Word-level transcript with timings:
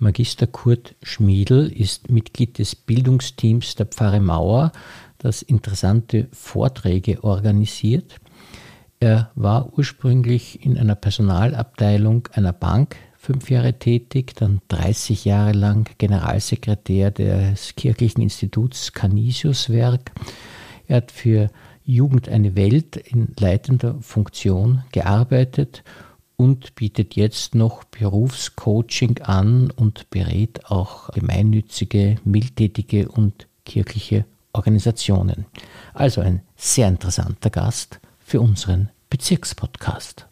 Magister 0.00 0.46
Kurt 0.46 0.94
Schmiedl 1.02 1.70
ist 1.70 2.10
Mitglied 2.10 2.58
des 2.58 2.74
Bildungsteams 2.74 3.74
der 3.74 3.84
Pfarre 3.84 4.20
Mauer, 4.20 4.72
das 5.18 5.42
interessante 5.42 6.26
Vorträge 6.32 7.22
organisiert. 7.22 8.16
Er 8.98 9.30
war 9.34 9.76
ursprünglich 9.76 10.64
in 10.64 10.78
einer 10.78 10.94
Personalabteilung 10.94 12.28
einer 12.32 12.54
Bank 12.54 12.96
fünf 13.18 13.50
Jahre 13.50 13.74
tätig, 13.74 14.34
dann 14.36 14.62
30 14.68 15.26
Jahre 15.26 15.52
lang 15.52 15.86
Generalsekretär 15.98 17.10
des 17.10 17.76
Kirchlichen 17.76 18.22
Instituts 18.22 18.94
Canisiuswerk. 18.94 20.12
Er 20.88 20.96
hat 20.96 21.12
für 21.12 21.50
Jugend 21.84 22.26
eine 22.30 22.56
Welt 22.56 22.96
in 22.96 23.34
leitender 23.38 23.96
Funktion 24.00 24.82
gearbeitet 24.92 25.82
und 26.40 26.74
bietet 26.74 27.16
jetzt 27.16 27.54
noch 27.54 27.84
Berufscoaching 27.84 29.20
an 29.20 29.70
und 29.70 30.08
berät 30.08 30.64
auch 30.70 31.10
gemeinnützige, 31.10 32.16
mildtätige 32.24 33.08
und 33.10 33.46
kirchliche 33.66 34.24
Organisationen. 34.54 35.44
Also 35.92 36.22
ein 36.22 36.40
sehr 36.56 36.88
interessanter 36.88 37.50
Gast 37.50 38.00
für 38.20 38.40
unseren 38.40 38.88
Bezirkspodcast. 39.10 40.28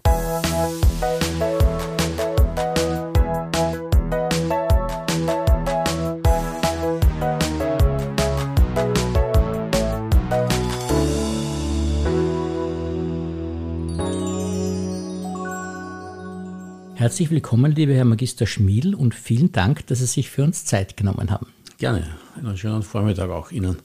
Herzlich 17.09 17.30
willkommen, 17.30 17.73
lieber 17.73 17.95
Herr 17.95 18.05
Magister 18.05 18.47
Schmiedl, 18.47 18.95
und 18.95 19.15
vielen 19.15 19.51
Dank, 19.51 19.87
dass 19.87 20.01
Sie 20.01 20.05
sich 20.05 20.29
für 20.29 20.45
uns 20.45 20.66
Zeit 20.66 20.95
genommen 20.99 21.30
haben. 21.30 21.47
Gerne. 21.79 22.07
Einen 22.37 22.55
schönen 22.59 22.83
Vormittag 22.83 23.30
auch 23.30 23.51
Ihnen. 23.51 23.79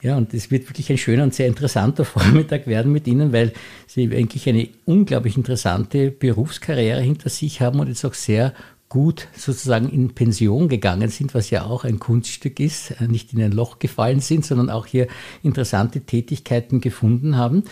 Ja, 0.00 0.16
und 0.16 0.32
es 0.32 0.50
wird 0.50 0.66
wirklich 0.66 0.90
ein 0.90 0.96
schöner 0.96 1.24
und 1.24 1.34
sehr 1.34 1.46
interessanter 1.46 2.04
Vormittag 2.06 2.66
werden 2.66 2.90
mit 2.90 3.06
Ihnen, 3.06 3.34
weil 3.34 3.52
Sie 3.86 4.04
eigentlich 4.04 4.48
eine 4.48 4.70
unglaublich 4.86 5.36
interessante 5.36 6.10
Berufskarriere 6.10 7.02
hinter 7.02 7.28
sich 7.28 7.60
haben 7.60 7.80
und 7.80 7.88
jetzt 7.88 8.02
auch 8.06 8.14
sehr 8.14 8.54
gut 8.88 9.28
sozusagen 9.36 9.90
in 9.90 10.14
Pension 10.14 10.68
gegangen 10.68 11.10
sind, 11.10 11.34
was 11.34 11.50
ja 11.50 11.64
auch 11.64 11.84
ein 11.84 11.98
Kunststück 11.98 12.60
ist, 12.60 12.92
äh, 12.92 13.08
nicht 13.08 13.34
in 13.34 13.42
ein 13.42 13.52
Loch 13.52 13.78
gefallen 13.78 14.20
sind, 14.20 14.46
sondern 14.46 14.70
auch 14.70 14.86
hier 14.86 15.06
interessante 15.42 16.00
Tätigkeiten 16.00 16.80
gefunden 16.80 17.36
haben. 17.36 17.64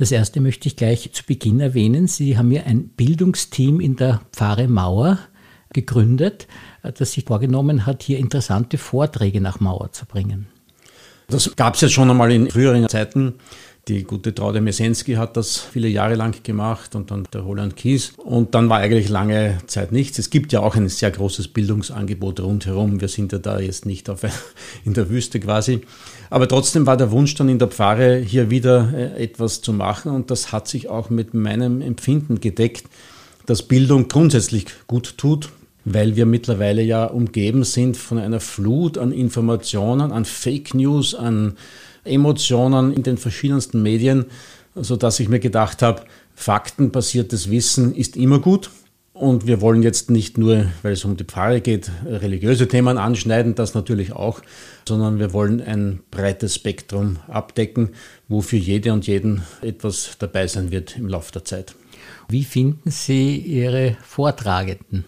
Das 0.00 0.12
erste 0.12 0.40
möchte 0.40 0.66
ich 0.66 0.76
gleich 0.76 1.10
zu 1.12 1.22
Beginn 1.26 1.60
erwähnen. 1.60 2.06
Sie 2.06 2.38
haben 2.38 2.50
ja 2.50 2.62
ein 2.62 2.88
Bildungsteam 2.88 3.80
in 3.80 3.96
der 3.96 4.22
Pfarre 4.32 4.66
Mauer 4.66 5.18
gegründet, 5.74 6.46
das 6.82 7.12
sich 7.12 7.26
vorgenommen 7.26 7.84
hat, 7.84 8.02
hier 8.02 8.16
interessante 8.16 8.78
Vorträge 8.78 9.42
nach 9.42 9.60
Mauer 9.60 9.92
zu 9.92 10.06
bringen. 10.06 10.46
Das 11.28 11.54
gab 11.54 11.74
es 11.74 11.82
ja 11.82 11.90
schon 11.90 12.10
einmal 12.10 12.32
in 12.32 12.50
früheren 12.50 12.88
Zeiten. 12.88 13.34
Die 13.88 14.04
gute 14.04 14.34
Traude 14.34 14.62
Mesensky 14.62 15.14
hat 15.14 15.36
das 15.36 15.58
viele 15.58 15.88
Jahre 15.88 16.14
lang 16.14 16.42
gemacht 16.42 16.94
und 16.94 17.10
dann 17.10 17.26
der 17.32 17.42
Roland 17.42 17.76
Kies. 17.76 18.14
Und 18.16 18.54
dann 18.54 18.70
war 18.70 18.78
eigentlich 18.78 19.10
lange 19.10 19.58
Zeit 19.66 19.92
nichts. 19.92 20.18
Es 20.18 20.30
gibt 20.30 20.52
ja 20.52 20.60
auch 20.60 20.76
ein 20.76 20.88
sehr 20.88 21.10
großes 21.10 21.48
Bildungsangebot 21.48 22.40
rundherum. 22.40 23.02
Wir 23.02 23.08
sind 23.08 23.32
ja 23.32 23.38
da 23.38 23.60
jetzt 23.60 23.84
nicht 23.84 24.08
auf, 24.08 24.22
in 24.84 24.94
der 24.94 25.10
Wüste 25.10 25.40
quasi. 25.40 25.82
Aber 26.30 26.46
trotzdem 26.46 26.86
war 26.86 26.96
der 26.96 27.10
Wunsch 27.10 27.34
dann 27.34 27.48
in 27.48 27.58
der 27.58 27.68
Pfarre, 27.68 28.18
hier 28.18 28.50
wieder 28.50 28.92
äh, 28.94 29.22
etwas 29.22 29.60
zu 29.60 29.72
machen. 29.72 30.12
Und 30.12 30.30
das 30.30 30.52
hat 30.52 30.68
sich 30.68 30.88
auch 30.88 31.10
mit 31.10 31.34
meinem 31.34 31.82
Empfinden 31.82 32.40
gedeckt, 32.40 32.84
dass 33.46 33.64
Bildung 33.64 34.06
grundsätzlich 34.06 34.66
gut 34.86 35.18
tut, 35.18 35.50
weil 35.84 36.14
wir 36.14 36.26
mittlerweile 36.26 36.82
ja 36.82 37.04
umgeben 37.04 37.64
sind 37.64 37.96
von 37.96 38.18
einer 38.18 38.38
Flut 38.38 38.96
an 38.96 39.10
Informationen, 39.10 40.12
an 40.12 40.24
Fake 40.24 40.72
News, 40.72 41.16
an 41.16 41.56
Emotionen 42.04 42.92
in 42.92 43.02
den 43.02 43.18
verschiedensten 43.18 43.82
Medien, 43.82 44.26
sodass 44.76 45.18
ich 45.18 45.28
mir 45.28 45.40
gedacht 45.40 45.82
habe, 45.82 46.02
faktenbasiertes 46.34 47.50
Wissen 47.50 47.94
ist 47.94 48.16
immer 48.16 48.38
gut. 48.38 48.70
Und 49.20 49.46
wir 49.46 49.60
wollen 49.60 49.82
jetzt 49.82 50.10
nicht 50.10 50.38
nur, 50.38 50.64
weil 50.80 50.92
es 50.94 51.04
um 51.04 51.14
die 51.14 51.24
Pfarre 51.24 51.60
geht, 51.60 51.90
religiöse 52.06 52.68
Themen 52.68 52.96
anschneiden, 52.96 53.54
das 53.54 53.74
natürlich 53.74 54.14
auch, 54.14 54.40
sondern 54.88 55.18
wir 55.18 55.34
wollen 55.34 55.60
ein 55.60 56.00
breites 56.10 56.54
Spektrum 56.54 57.18
abdecken, 57.28 57.90
wo 58.28 58.40
für 58.40 58.56
jede 58.56 58.94
und 58.94 59.06
jeden 59.06 59.42
etwas 59.60 60.16
dabei 60.18 60.46
sein 60.46 60.70
wird 60.70 60.96
im 60.96 61.06
Laufe 61.06 61.32
der 61.32 61.44
Zeit. 61.44 61.74
Wie 62.30 62.44
finden 62.44 62.90
Sie 62.90 63.36
Ihre 63.36 63.98
Vortragenden? 64.02 65.04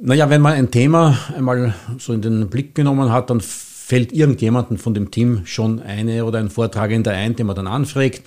Naja, 0.00 0.30
wenn 0.30 0.40
man 0.40 0.54
ein 0.54 0.70
Thema 0.70 1.18
einmal 1.36 1.74
so 1.98 2.14
in 2.14 2.22
den 2.22 2.48
Blick 2.48 2.74
genommen 2.74 3.12
hat, 3.12 3.28
dann 3.28 3.42
fällt 3.42 4.10
irgendjemandem 4.10 4.78
von 4.78 4.94
dem 4.94 5.10
Team 5.10 5.42
schon 5.44 5.82
eine 5.82 6.24
oder 6.24 6.38
ein 6.38 6.48
Vortragender 6.48 7.10
ein, 7.10 7.36
den 7.36 7.46
man 7.46 7.56
dann 7.56 7.66
anfragt. 7.66 8.22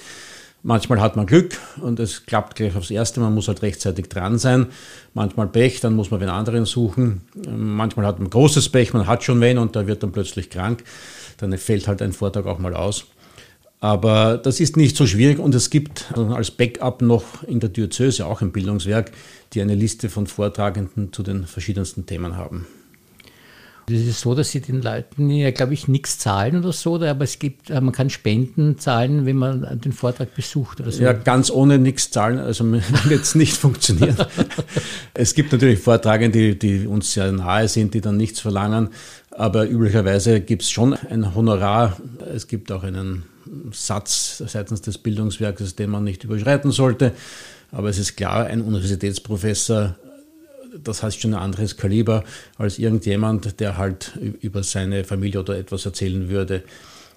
Manchmal 0.65 1.01
hat 1.01 1.17
man 1.17 1.25
Glück 1.25 1.57
und 1.81 1.99
es 1.99 2.25
klappt 2.25 2.55
gleich 2.55 2.73
aufs 2.77 2.89
Erste, 2.89 3.19
man 3.19 3.33
muss 3.33 3.49
halt 3.49 3.61
rechtzeitig 3.61 4.07
dran 4.07 4.39
sein. 4.39 4.67
Manchmal 5.13 5.47
Pech, 5.47 5.81
dann 5.81 5.93
muss 5.93 6.09
man 6.09 6.21
den 6.21 6.29
anderen 6.29 6.63
suchen. 6.63 7.19
Manchmal 7.45 8.05
hat 8.05 8.19
man 8.19 8.29
großes 8.29 8.69
Pech, 8.69 8.93
man 8.93 9.05
hat 9.05 9.23
schon 9.23 9.41
wen 9.41 9.57
und 9.57 9.75
da 9.75 9.87
wird 9.87 10.03
dann 10.03 10.13
plötzlich 10.13 10.49
krank. 10.49 10.85
Dann 11.35 11.57
fällt 11.57 11.89
halt 11.89 12.01
ein 12.01 12.13
Vortrag 12.13 12.45
auch 12.45 12.59
mal 12.59 12.73
aus. 12.75 13.07
Aber 13.81 14.37
das 14.37 14.61
ist 14.61 14.77
nicht 14.77 14.95
so 14.95 15.05
schwierig 15.05 15.37
und 15.37 15.53
es 15.53 15.69
gibt 15.69 16.13
als 16.15 16.51
Backup 16.51 17.01
noch 17.01 17.43
in 17.43 17.59
der 17.59 17.67
Diözese 17.67 18.25
auch 18.25 18.41
ein 18.41 18.53
Bildungswerk, 18.53 19.11
die 19.51 19.61
eine 19.61 19.75
Liste 19.75 20.07
von 20.07 20.27
Vortragenden 20.27 21.11
zu 21.11 21.23
den 21.23 21.45
verschiedensten 21.45 22.05
Themen 22.05 22.37
haben. 22.37 22.67
Es 23.89 24.07
ist 24.07 24.21
so, 24.21 24.33
dass 24.33 24.51
sie 24.51 24.61
den 24.61 24.81
Leuten 24.81 25.29
ja, 25.29 25.51
glaube 25.51 25.73
ich, 25.73 25.87
nichts 25.87 26.17
zahlen 26.17 26.57
oder 26.57 26.71
so, 26.71 26.95
aber 27.01 27.23
es 27.23 27.39
gibt, 27.39 27.69
äh, 27.69 27.81
man 27.81 27.93
kann 27.93 28.09
Spenden 28.09 28.77
zahlen, 28.77 29.25
wenn 29.25 29.35
man 29.35 29.79
den 29.81 29.91
Vortrag 29.91 30.35
besucht 30.35 30.79
oder 30.81 30.91
so. 30.91 31.03
Ja, 31.03 31.13
ganz 31.13 31.51
ohne 31.51 31.79
nichts 31.79 32.11
zahlen, 32.11 32.39
also 32.39 32.65
wird 32.71 33.23
es 33.23 33.35
nicht 33.35 33.57
funktionieren. 33.57 34.15
es 35.13 35.33
gibt 35.33 35.51
natürlich 35.51 35.79
Vortragende, 35.79 36.55
die, 36.55 36.59
die 36.59 36.87
uns 36.87 37.13
sehr 37.13 37.31
nahe 37.31 37.67
sind, 37.67 37.93
die 37.93 38.01
dann 38.01 38.17
nichts 38.17 38.39
verlangen, 38.39 38.89
aber 39.31 39.67
üblicherweise 39.67 40.41
gibt 40.41 40.61
es 40.61 40.69
schon 40.69 40.93
ein 40.93 41.35
Honorar. 41.35 41.97
Es 42.33 42.47
gibt 42.47 42.71
auch 42.71 42.83
einen 42.83 43.23
Satz 43.71 44.43
seitens 44.45 44.81
des 44.81 44.97
Bildungswerkes, 44.97 45.75
den 45.75 45.89
man 45.89 46.03
nicht 46.03 46.23
überschreiten 46.23 46.71
sollte. 46.71 47.13
Aber 47.71 47.89
es 47.89 47.97
ist 47.97 48.15
klar, 48.15 48.45
ein 48.45 48.61
Universitätsprofessor 48.61 49.95
das 50.81 51.03
heißt 51.03 51.21
schon 51.21 51.33
ein 51.33 51.39
anderes 51.39 51.77
Kaliber 51.77 52.23
als 52.57 52.79
irgendjemand, 52.79 53.59
der 53.59 53.77
halt 53.77 54.17
über 54.41 54.63
seine 54.63 55.03
Familie 55.03 55.41
oder 55.41 55.57
etwas 55.57 55.85
erzählen 55.85 56.29
würde. 56.29 56.63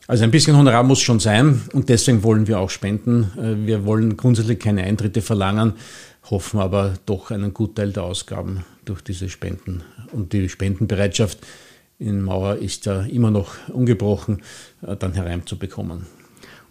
Also 0.09 0.23
ein 0.23 0.31
bisschen 0.31 0.57
Honorar 0.57 0.85
muss 0.85 1.01
schon 1.01 1.19
sein 1.19 1.63
und 1.73 1.89
deswegen 1.89 2.23
wollen 2.23 2.47
wir 2.47 2.61
auch 2.61 2.71
spenden. 2.71 3.33
Äh, 3.37 3.67
wir 3.67 3.85
wollen 3.85 4.17
grundsätzlich 4.17 4.61
keine 4.61 4.85
Eintritte 4.85 5.21
verlangen, 5.21 5.73
hoffen 6.31 6.61
aber 6.61 6.95
doch 7.07 7.31
einen 7.31 7.53
Gutteil 7.53 7.93
der 7.93 8.05
Ausgaben 8.05 8.65
durch 8.85 9.01
diese 9.01 9.29
Spenden. 9.29 9.83
Und 10.13 10.33
die 10.33 10.49
Spendenbereitschaft 10.49 11.39
in 11.99 12.23
Mauer 12.23 12.57
ist 12.57 12.87
ja 12.87 13.03
immer 13.03 13.31
noch 13.31 13.57
ungebrochen, 13.69 14.43
äh, 14.83 14.97
dann 14.97 15.15
hereinzubekommen. 15.15 16.07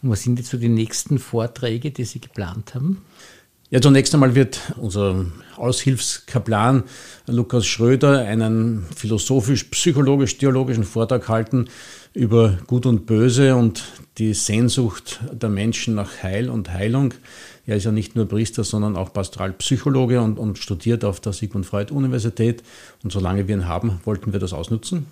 Und 0.02 0.10
was 0.10 0.24
sind 0.24 0.40
jetzt 0.40 0.52
so 0.52 0.58
die 0.58 0.70
nächsten 0.70 1.20
Vorträge, 1.20 1.92
die 1.92 2.06
Sie 2.06 2.22
geplant 2.22 2.74
haben? 2.74 3.02
Ja, 3.72 3.82
zunächst 3.82 4.14
einmal 4.14 4.36
wird 4.36 4.60
unser 4.78 5.26
Aushilfskaplan 5.56 6.84
Lukas 7.26 7.66
Schröder 7.66 8.20
einen 8.20 8.86
philosophisch-psychologisch-theologischen 8.96 10.84
Vortrag 10.84 11.28
halten 11.30 11.70
über 12.14 12.60
Gut 12.68 12.86
und 12.86 13.08
Böse 13.08 13.56
und 13.56 13.84
die 14.20 14.36
Sehnsucht 14.36 15.20
der 15.32 15.50
Menschen 15.50 15.96
nach 15.96 16.22
Heil 16.22 16.52
und 16.52 16.72
Heilung. 16.72 17.16
Er 17.66 17.78
ist 17.78 17.86
ja 17.86 17.92
nicht 17.92 18.16
nur 18.16 18.28
Priester, 18.28 18.64
sondern 18.64 18.96
auch 18.96 19.12
Pastoralpsychologe 19.12 20.22
und, 20.22 20.38
und 20.38 20.60
studiert 20.60 21.04
auf 21.04 21.20
der 21.20 21.34
Sigmund 21.34 21.66
Freud 21.66 21.92
Universität. 21.92 22.62
Und 23.04 23.12
solange 23.12 23.48
wir 23.48 23.56
ihn 23.56 23.68
haben, 23.68 24.00
wollten 24.04 24.32
wir 24.32 24.40
das 24.40 24.54
ausnutzen. 24.54 25.08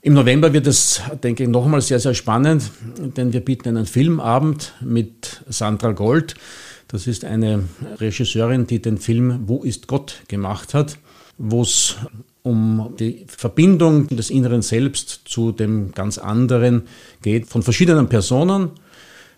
Im 0.00 0.14
November 0.14 0.54
wird 0.54 0.66
es, 0.66 1.02
denke 1.22 1.42
ich, 1.42 1.50
noch 1.50 1.66
einmal 1.66 1.82
sehr, 1.82 2.00
sehr 2.00 2.14
spannend, 2.14 2.70
denn 3.16 3.34
wir 3.34 3.40
bieten 3.40 3.68
einen 3.68 3.86
Filmabend 3.86 4.72
mit 4.80 5.42
Sandra 5.48 5.92
Gold 5.92 6.34
das 6.88 7.06
ist 7.06 7.24
eine 7.24 7.64
Regisseurin, 7.98 8.66
die 8.66 8.80
den 8.80 8.98
Film 8.98 9.40
Wo 9.46 9.62
ist 9.62 9.86
Gott? 9.86 10.22
gemacht 10.28 10.74
hat, 10.74 10.98
wo 11.38 11.62
es 11.62 11.96
um 12.42 12.94
die 12.98 13.24
Verbindung 13.26 14.06
des 14.08 14.30
inneren 14.30 14.62
Selbst 14.62 15.22
zu 15.24 15.50
dem 15.50 15.92
ganz 15.92 16.18
anderen 16.18 16.82
geht, 17.22 17.46
von 17.46 17.62
verschiedenen 17.62 18.08
Personen, 18.08 18.70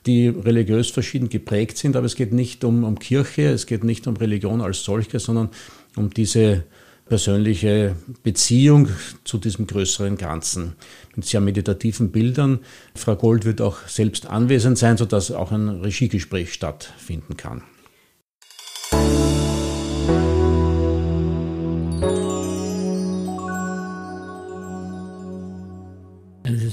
die 0.06 0.28
religiös 0.28 0.90
verschieden 0.90 1.28
geprägt 1.28 1.78
sind, 1.78 1.96
aber 1.96 2.06
es 2.06 2.16
geht 2.16 2.32
nicht 2.32 2.64
um, 2.64 2.84
um 2.84 2.98
Kirche, 2.98 3.48
es 3.50 3.66
geht 3.66 3.84
nicht 3.84 4.06
um 4.06 4.16
Religion 4.16 4.60
als 4.60 4.82
solche, 4.82 5.20
sondern 5.20 5.50
um 5.96 6.10
diese 6.10 6.64
persönliche 7.08 7.94
Beziehung 8.22 8.88
zu 9.24 9.38
diesem 9.38 9.66
größeren 9.66 10.16
Ganzen 10.16 10.74
mit 11.14 11.24
sehr 11.24 11.40
meditativen 11.40 12.10
Bildern. 12.10 12.60
Frau 12.94 13.14
Gold 13.14 13.44
wird 13.44 13.60
auch 13.60 13.86
selbst 13.86 14.26
anwesend 14.26 14.76
sein, 14.78 14.96
sodass 14.96 15.30
auch 15.30 15.52
ein 15.52 15.68
Regiegespräch 15.68 16.52
stattfinden 16.52 17.36
kann. 17.36 17.62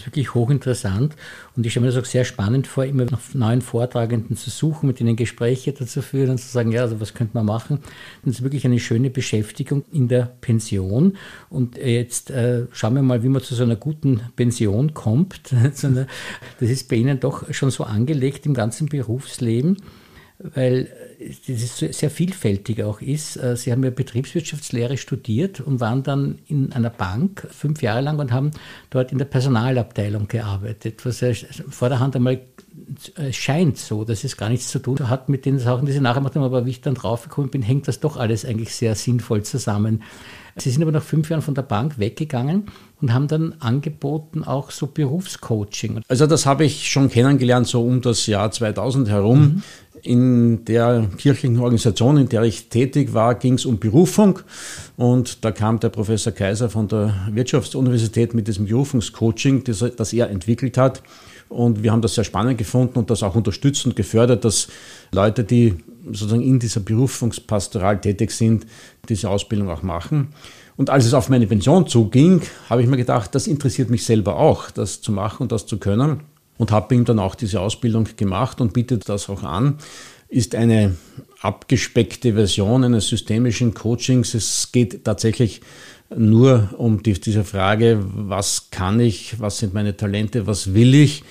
Ist 0.03 0.07
wirklich 0.07 0.33
hochinteressant 0.33 1.15
und 1.55 1.65
ich 1.65 1.71
stelle 1.71 1.85
mir 1.85 1.91
das 1.91 2.01
auch 2.01 2.05
sehr 2.05 2.25
spannend 2.25 2.67
vor, 2.67 2.85
immer 2.85 3.05
nach 3.05 3.21
neuen 3.33 3.61
Vortragenden 3.61 4.35
zu 4.35 4.49
suchen, 4.49 4.87
mit 4.87 4.99
ihnen 4.99 5.15
Gespräche 5.15 5.71
dazu 5.71 6.01
führen 6.01 6.31
und 6.31 6.37
zu 6.39 6.47
sagen, 6.47 6.71
ja, 6.71 6.81
also 6.81 6.99
was 6.99 7.13
könnte 7.13 7.35
man 7.35 7.45
machen? 7.45 7.79
Das 8.25 8.35
ist 8.35 8.43
wirklich 8.43 8.65
eine 8.65 8.79
schöne 8.79 9.09
Beschäftigung 9.09 9.85
in 9.91 10.07
der 10.07 10.33
Pension. 10.41 11.15
Und 11.49 11.77
jetzt 11.77 12.31
äh, 12.31 12.65
schauen 12.71 12.95
wir 12.95 13.01
mal, 13.01 13.23
wie 13.23 13.29
man 13.29 13.41
zu 13.41 13.55
so 13.55 13.63
einer 13.63 13.75
guten 13.75 14.21
Pension 14.35 14.93
kommt. 14.93 15.53
das 15.63 15.83
ist 16.59 16.89
bei 16.89 16.97
Ihnen 16.97 17.19
doch 17.19 17.53
schon 17.53 17.71
so 17.71 17.83
angelegt 17.83 18.45
im 18.45 18.53
ganzen 18.53 18.87
Berufsleben 18.89 19.77
weil 20.39 20.89
das 21.47 21.77
sehr 21.77 22.09
vielfältig 22.09 22.83
auch 22.83 23.01
ist. 23.01 23.37
Äh, 23.37 23.55
Sie 23.55 23.71
haben 23.71 23.83
ja 23.83 23.89
Betriebswirtschaftslehre 23.89 24.97
studiert 24.97 25.59
und 25.59 25.79
waren 25.79 26.03
dann 26.03 26.39
in 26.47 26.73
einer 26.73 26.89
Bank 26.89 27.47
fünf 27.51 27.81
Jahre 27.81 28.01
lang 28.01 28.19
und 28.19 28.31
haben 28.31 28.51
dort 28.89 29.11
in 29.11 29.17
der 29.17 29.25
Personalabteilung 29.25 30.27
gearbeitet, 30.27 31.05
was 31.05 31.21
ja 31.21 31.31
vor 31.69 31.89
der 31.89 31.99
Hand 31.99 32.15
einmal 32.15 32.41
äh, 33.15 33.31
scheint 33.31 33.77
so, 33.77 34.03
dass 34.03 34.23
es 34.23 34.37
gar 34.37 34.49
nichts 34.49 34.69
zu 34.69 34.79
tun 34.79 35.09
hat 35.09 35.29
mit 35.29 35.45
den 35.45 35.59
Sachen, 35.59 35.85
die 35.85 35.91
Sie 35.91 35.99
nachher 35.99 36.19
gemacht 36.19 36.35
haben, 36.35 36.43
aber 36.43 36.65
wie 36.65 36.71
ich 36.71 36.81
dann 36.81 36.95
draufgekommen 36.95 37.51
bin, 37.51 37.61
hängt 37.61 37.87
das 37.87 37.99
doch 37.99 38.17
alles 38.17 38.45
eigentlich 38.45 38.73
sehr 38.73 38.95
sinnvoll 38.95 39.43
zusammen. 39.43 40.01
Sie 40.55 40.69
sind 40.69 40.83
aber 40.83 40.91
nach 40.91 41.03
fünf 41.03 41.29
Jahren 41.29 41.41
von 41.41 41.55
der 41.55 41.63
Bank 41.63 41.97
weggegangen 41.97 42.65
und 43.01 43.13
haben 43.13 43.27
dann 43.27 43.55
angeboten 43.59 44.43
auch 44.43 44.69
so 44.69 44.87
Berufscoaching. 44.87 46.01
Also 46.07 46.27
das 46.27 46.45
habe 46.45 46.63
ich 46.65 46.89
schon 46.89 47.09
kennengelernt, 47.09 47.67
so 47.67 47.83
um 47.83 48.01
das 48.01 48.27
Jahr 48.27 48.51
2000 48.51 49.09
herum. 49.09 49.39
Mhm. 49.39 49.63
In 50.03 50.65
der 50.65 51.07
kirchlichen 51.17 51.59
Organisation, 51.59 52.17
in 52.17 52.27
der 52.27 52.43
ich 52.43 52.67
tätig 52.67 53.13
war, 53.13 53.35
ging 53.35 53.53
es 53.53 53.65
um 53.65 53.79
Berufung. 53.79 54.39
Und 54.97 55.45
da 55.45 55.51
kam 55.51 55.79
der 55.79 55.89
Professor 55.89 56.33
Kaiser 56.33 56.69
von 56.69 56.89
der 56.89 57.15
Wirtschaftsuniversität 57.31 58.33
mit 58.33 58.49
diesem 58.49 58.65
Berufungscoaching, 58.65 59.63
das, 59.63 59.83
das 59.95 60.11
er 60.11 60.29
entwickelt 60.29 60.77
hat. 60.77 61.01
Und 61.47 61.83
wir 61.83 61.91
haben 61.93 62.01
das 62.01 62.15
sehr 62.15 62.25
spannend 62.25 62.57
gefunden 62.57 62.99
und 62.99 63.09
das 63.09 63.23
auch 63.23 63.35
unterstützt 63.35 63.85
und 63.85 63.95
gefördert, 63.95 64.43
dass 64.43 64.67
Leute, 65.13 65.45
die 65.45 65.75
sozusagen 66.05 66.41
in 66.41 66.59
dieser 66.59 66.81
Berufungspastoral 66.81 68.01
tätig 68.01 68.31
sind, 68.31 68.65
diese 69.07 69.29
Ausbildung 69.29 69.69
auch 69.69 69.83
machen. 69.83 70.29
Und 70.75 70.89
als 70.89 71.05
es 71.05 71.13
auf 71.13 71.29
meine 71.29 71.47
Pension 71.47 71.87
zuging, 71.87 72.41
habe 72.69 72.81
ich 72.81 72.89
mir 72.89 72.97
gedacht, 72.97 73.35
das 73.35 73.47
interessiert 73.47 73.89
mich 73.89 74.03
selber 74.03 74.35
auch, 74.35 74.69
das 74.69 74.99
zu 74.99 75.13
machen 75.13 75.43
und 75.43 75.51
das 75.53 75.65
zu 75.65 75.77
können 75.77 76.21
und 76.57 76.71
habe 76.71 76.95
ihm 76.95 77.05
dann 77.05 77.19
auch 77.19 77.35
diese 77.35 77.61
Ausbildung 77.61 78.07
gemacht 78.15 78.61
und 78.61 78.73
bietet 78.73 79.09
das 79.09 79.29
auch 79.29 79.43
an. 79.43 79.77
Ist 80.29 80.55
eine 80.55 80.95
abgespeckte 81.41 82.33
Version 82.33 82.83
eines 82.83 83.07
systemischen 83.07 83.73
Coachings. 83.73 84.33
Es 84.33 84.71
geht 84.71 85.03
tatsächlich 85.03 85.61
nur 86.15 86.69
um 86.77 87.03
die, 87.03 87.13
diese 87.13 87.43
Frage, 87.43 87.99
was 88.01 88.69
kann 88.71 88.99
ich, 88.99 89.39
was 89.39 89.59
sind 89.59 89.73
meine 89.73 89.95
Talente, 89.95 90.47
was 90.47 90.73
will 90.73 90.95
ich 90.95 91.23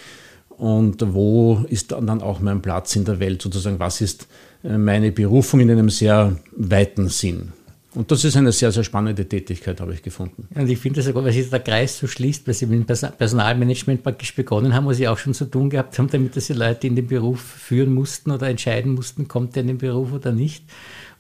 und 0.51 1.15
wo 1.15 1.65
ist 1.69 1.93
dann 1.93 2.23
auch 2.23 2.41
mein 2.41 2.63
Platz 2.63 2.95
in 2.97 3.05
der 3.05 3.21
Welt, 3.21 3.43
sozusagen, 3.43 3.79
was 3.79 4.01
ist 4.01 4.29
äh, 4.63 4.79
meine 4.79 5.13
Berufung 5.13 5.61
in 5.61 5.71
einem 5.71 5.91
sehr 5.91 6.37
weiten 6.57 7.09
Sinn. 7.09 7.53
Und 7.95 8.11
das 8.11 8.25
ist 8.25 8.37
eine 8.37 8.53
sehr, 8.53 8.73
sehr 8.73 8.85
spannende 8.85 9.27
Tätigkeit, 9.29 9.81
habe 9.81 9.93
ich 9.93 10.03
gefunden. 10.03 10.49
Und 10.55 10.69
ich 10.69 10.79
finde 10.79 10.97
das 10.97 11.07
sogar, 11.07 11.25
weil 11.25 11.33
sich 11.33 11.51
der 11.51 11.61
Kreis 11.61 11.99
so 11.99 12.07
schließt, 12.07 12.47
weil 12.47 12.55
Sie 12.55 12.67
mit 12.67 12.89
dem 12.89 13.13
Personalmanagement 13.17 14.03
praktisch 14.03 14.35
begonnen 14.35 14.75
haben, 14.75 14.87
was 14.87 14.97
Sie 14.97 15.09
auch 15.09 15.19
schon 15.19 15.35
zu 15.35 15.45
tun 15.45 15.69
gehabt 15.69 15.99
haben, 15.99 16.09
damit 16.09 16.35
dass 16.35 16.47
Sie 16.47 16.55
Leute 16.55 16.87
in 16.87 16.97
den 16.97 17.07
Beruf 17.07 17.41
führen 17.41 17.93
mussten 17.93 18.31
oder 18.31 18.49
entscheiden 18.49 18.95
mussten, 18.95 19.29
kommt 19.29 19.57
er 19.57 19.63
in 19.63 19.69
den 19.69 19.79
Beruf 19.79 20.13
oder 20.13 20.33
nicht 20.33 20.65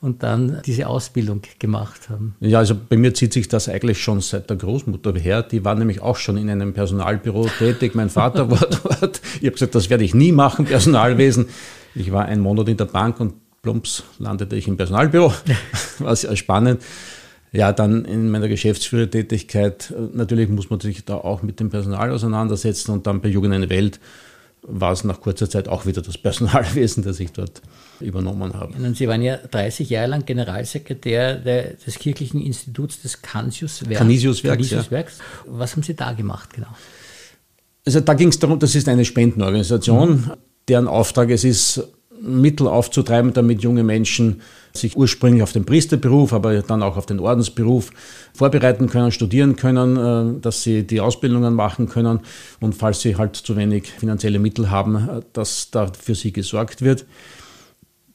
und 0.02 0.24
dann 0.24 0.60
diese 0.66 0.88
Ausbildung 0.88 1.42
gemacht 1.60 2.10
haben. 2.10 2.34
Ja, 2.40 2.58
also 2.58 2.74
bei 2.74 2.96
mir 2.96 3.14
zieht 3.14 3.32
sich 3.32 3.48
das 3.48 3.68
eigentlich 3.68 4.02
schon 4.02 4.20
seit 4.20 4.50
der 4.50 4.56
Großmutter 4.56 5.14
her. 5.14 5.42
Die 5.42 5.64
war 5.64 5.76
nämlich 5.76 6.00
auch 6.00 6.16
schon 6.16 6.36
in 6.36 6.50
einem 6.50 6.72
Personalbüro 6.74 7.48
tätig. 7.58 7.94
Mein 7.94 8.10
Vater 8.10 8.50
war 8.50 8.66
dort. 8.68 9.20
Ich 9.36 9.46
habe 9.46 9.52
gesagt, 9.52 9.74
das 9.76 9.90
werde 9.90 10.04
ich 10.04 10.12
nie 10.12 10.32
machen, 10.32 10.64
Personalwesen. 10.64 11.46
Ich 11.94 12.10
war 12.10 12.24
einen 12.24 12.40
Monat 12.40 12.68
in 12.68 12.76
der 12.76 12.86
Bank 12.86 13.20
und 13.20 13.34
plumps 13.62 14.02
landete 14.18 14.56
ich 14.56 14.66
im 14.68 14.76
Personalbüro. 14.76 15.32
War 16.00 16.16
sehr 16.16 16.36
spannend. 16.36 16.82
Ja, 17.52 17.72
dann 17.72 18.04
in 18.04 18.30
meiner 18.30 18.48
Geschäftsführertätigkeit, 18.48 19.94
natürlich 20.14 20.48
muss 20.48 20.70
man 20.70 20.80
sich 20.80 21.04
da 21.04 21.16
auch 21.16 21.42
mit 21.42 21.60
dem 21.60 21.70
Personal 21.70 22.10
auseinandersetzen 22.10 22.92
und 22.92 23.06
dann 23.06 23.20
bei 23.20 23.28
Jugend 23.28 23.54
eine 23.54 23.68
Welt 23.68 24.00
war 24.64 24.92
es 24.92 25.02
nach 25.02 25.20
kurzer 25.20 25.50
Zeit 25.50 25.68
auch 25.68 25.86
wieder 25.86 26.02
das 26.02 26.16
Personalwesen, 26.18 27.02
das 27.02 27.18
ich 27.20 27.32
dort 27.32 27.62
übernommen 28.00 28.54
habe. 28.54 28.74
Und 28.74 28.96
Sie 28.96 29.08
waren 29.08 29.20
ja 29.20 29.36
30 29.36 29.90
Jahre 29.90 30.08
lang 30.08 30.24
Generalsekretär 30.24 31.36
des 31.36 31.98
Kirchlichen 31.98 32.40
Instituts 32.40 33.02
des 33.02 33.20
Canisiuswerks. 33.22 33.98
Canisiuswerks, 33.98 34.70
ja. 34.70 34.84
Was 35.46 35.72
haben 35.72 35.82
Sie 35.82 35.94
da 35.94 36.12
gemacht 36.12 36.54
genau? 36.54 36.68
Also 37.84 38.00
da 38.00 38.14
ging 38.14 38.28
es 38.28 38.38
darum, 38.38 38.60
das 38.60 38.76
ist 38.76 38.88
eine 38.88 39.04
Spendenorganisation, 39.04 40.10
mhm. 40.10 40.32
deren 40.68 40.86
Auftrag 40.86 41.30
es 41.30 41.42
ist, 41.42 41.82
Mittel 42.22 42.68
aufzutreiben, 42.68 43.32
damit 43.32 43.62
junge 43.62 43.82
Menschen 43.82 44.40
sich 44.72 44.96
ursprünglich 44.96 45.42
auf 45.42 45.52
den 45.52 45.64
Priesterberuf, 45.64 46.32
aber 46.32 46.62
dann 46.62 46.82
auch 46.82 46.96
auf 46.96 47.06
den 47.06 47.20
Ordensberuf 47.20 47.90
vorbereiten 48.32 48.88
können, 48.88 49.12
studieren 49.12 49.56
können, 49.56 49.96
äh, 50.36 50.40
dass 50.40 50.62
sie 50.62 50.86
die 50.86 51.00
Ausbildungen 51.00 51.54
machen 51.54 51.88
können 51.88 52.20
und 52.60 52.74
falls 52.74 53.00
sie 53.00 53.16
halt 53.16 53.36
zu 53.36 53.56
wenig 53.56 53.90
finanzielle 53.90 54.38
Mittel 54.38 54.70
haben, 54.70 54.96
äh, 54.96 55.20
dass 55.32 55.70
da 55.70 55.88
für 55.98 56.14
sie 56.14 56.32
gesorgt 56.32 56.80
wird. 56.80 57.04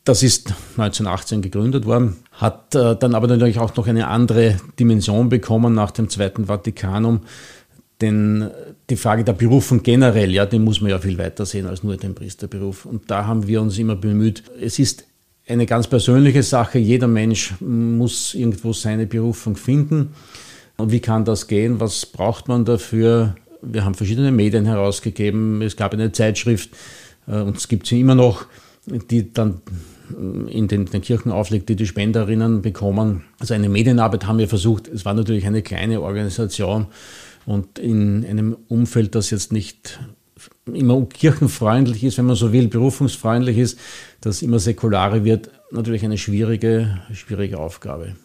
Das 0.04 0.24
ist 0.24 0.54
1918 0.78 1.42
gegründet 1.42 1.86
worden, 1.86 2.16
hat 2.32 2.74
äh, 2.76 2.96
dann 2.96 3.14
aber 3.14 3.28
natürlich 3.28 3.60
auch 3.60 3.76
noch 3.76 3.88
eine 3.88 4.08
andere 4.08 4.56
Dimension 4.80 5.28
bekommen 5.28 5.74
nach 5.74 5.92
dem 5.92 6.10
Zweiten 6.10 6.46
Vatikanum 6.46 7.22
denn 8.02 8.50
die 8.90 8.96
Frage 8.96 9.24
der 9.24 9.34
Berufung 9.34 9.82
generell, 9.82 10.32
ja, 10.32 10.46
den 10.46 10.64
muss 10.64 10.82
man 10.82 10.92
ja 10.92 11.00
viel 11.00 11.18
weiter 11.18 11.46
sehen 11.46 11.66
als 11.66 11.84
nur 11.84 11.98
den 11.98 12.14
Priesterberuf. 12.14 12.86
Und 12.86 13.10
da 13.10 13.26
haben 13.26 13.48
wir 13.48 13.62
uns 13.62 13.78
immer 13.78 13.96
bemüht. 13.96 14.44
Es 14.62 14.78
ist 14.80 15.06
eine 15.48 15.66
ganz 15.66 15.88
persönliche 15.88 16.44
Sache. 16.44 16.78
Jeder 16.78 17.08
Mensch 17.08 17.54
muss 17.60 18.34
irgendwo 18.34 18.74
seine 18.74 19.08
Berufung 19.08 19.56
finden. 19.56 20.14
Und 20.78 20.92
wie 20.92 21.00
kann 21.00 21.26
das 21.26 21.48
gehen? 21.48 21.80
Was 21.80 22.06
braucht 22.06 22.48
man 22.48 22.66
dafür? 22.66 23.36
Wir 23.62 23.84
haben 23.84 23.96
verschiedene 23.96 24.32
Medien 24.32 24.66
herausgegeben. 24.66 25.62
Es 25.64 25.76
gab 25.76 25.94
eine 25.94 26.12
Zeitschrift, 26.12 26.70
äh, 27.28 27.42
und 27.42 27.58
es 27.58 27.68
gibt 27.68 27.88
sie 27.88 28.00
immer 28.00 28.16
noch, 28.16 28.46
die 28.86 29.34
dann 29.34 29.62
in 30.48 30.68
den, 30.70 30.86
den 30.86 31.02
Kirchen 31.02 31.32
auflegt, 31.32 31.68
die 31.68 31.76
die 31.76 31.86
Spenderinnen 31.86 32.62
bekommen. 32.62 33.24
Also 33.40 33.54
eine 33.54 33.68
Medienarbeit 33.68 34.26
haben 34.26 34.38
wir 34.38 34.48
versucht. 34.48 34.88
Es 34.88 35.04
war 35.04 35.14
natürlich 35.14 35.46
eine 35.46 35.62
kleine 35.62 36.02
Organisation 36.02 36.88
und 37.48 37.80
in 37.80 38.26
einem 38.26 38.58
Umfeld, 38.68 39.16
das 39.16 39.30
jetzt 39.30 39.54
nicht 39.54 40.00
immer 40.72 41.02
kirchenfreundlich 41.06 42.04
ist, 42.04 42.18
wenn 42.18 42.26
man 42.26 42.36
so 42.36 42.52
will, 42.52 42.68
berufungsfreundlich 42.68 43.58
ist, 43.58 43.80
das 44.20 44.42
immer 44.42 44.60
säkulare 44.60 45.24
wird, 45.24 45.50
natürlich 45.72 46.04
eine 46.04 46.18
schwierige, 46.18 47.00
schwierige 47.14 47.58
Aufgabe. 47.58 48.18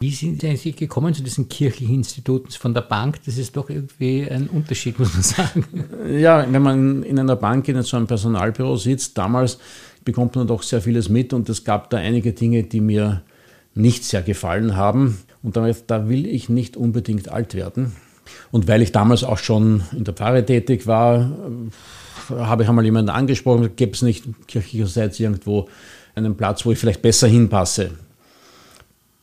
Wie 0.00 0.10
sind 0.10 0.40
Sie 0.40 0.72
gekommen 0.72 1.14
zu 1.14 1.22
diesen 1.22 1.48
kirchlichen 1.48 1.94
Instituten 1.94 2.50
von 2.50 2.74
der 2.74 2.80
Bank? 2.80 3.20
Das 3.24 3.38
ist 3.38 3.56
doch 3.56 3.70
irgendwie 3.70 4.28
ein 4.28 4.48
Unterschied, 4.48 4.98
muss 4.98 5.14
man 5.14 5.22
sagen. 5.22 5.64
Ja, 6.18 6.44
wenn 6.50 6.62
man 6.62 7.02
in 7.04 7.20
einer 7.20 7.36
Bank 7.36 7.68
in 7.68 7.80
so 7.82 7.96
einem 7.96 8.08
Personalbüro 8.08 8.76
sitzt, 8.76 9.16
damals 9.16 9.58
bekommt 10.04 10.34
man 10.34 10.48
doch 10.48 10.64
sehr 10.64 10.80
vieles 10.80 11.08
mit 11.08 11.32
und 11.32 11.48
es 11.48 11.62
gab 11.64 11.90
da 11.90 11.98
einige 11.98 12.32
Dinge, 12.32 12.64
die 12.64 12.80
mir 12.80 13.22
nicht 13.74 14.02
sehr 14.02 14.22
gefallen 14.22 14.74
haben. 14.74 15.18
Und 15.42 15.56
damit, 15.56 15.84
da 15.86 16.08
will 16.08 16.26
ich 16.26 16.48
nicht 16.48 16.76
unbedingt 16.76 17.28
alt 17.28 17.54
werden. 17.54 17.92
Und 18.50 18.68
weil 18.68 18.82
ich 18.82 18.92
damals 18.92 19.24
auch 19.24 19.38
schon 19.38 19.82
in 19.92 20.04
der 20.04 20.14
Pfarre 20.14 20.44
tätig 20.44 20.86
war, 20.86 21.30
habe 22.28 22.62
ich 22.62 22.68
einmal 22.68 22.84
jemanden 22.84 23.10
angesprochen, 23.10 23.70
gibt 23.76 23.96
es 23.96 24.02
nicht 24.02 24.24
kirchlicherseits 24.46 25.18
irgendwo 25.20 25.68
einen 26.14 26.36
Platz, 26.36 26.64
wo 26.64 26.72
ich 26.72 26.78
vielleicht 26.78 27.02
besser 27.02 27.28
hinpasse. 27.28 27.90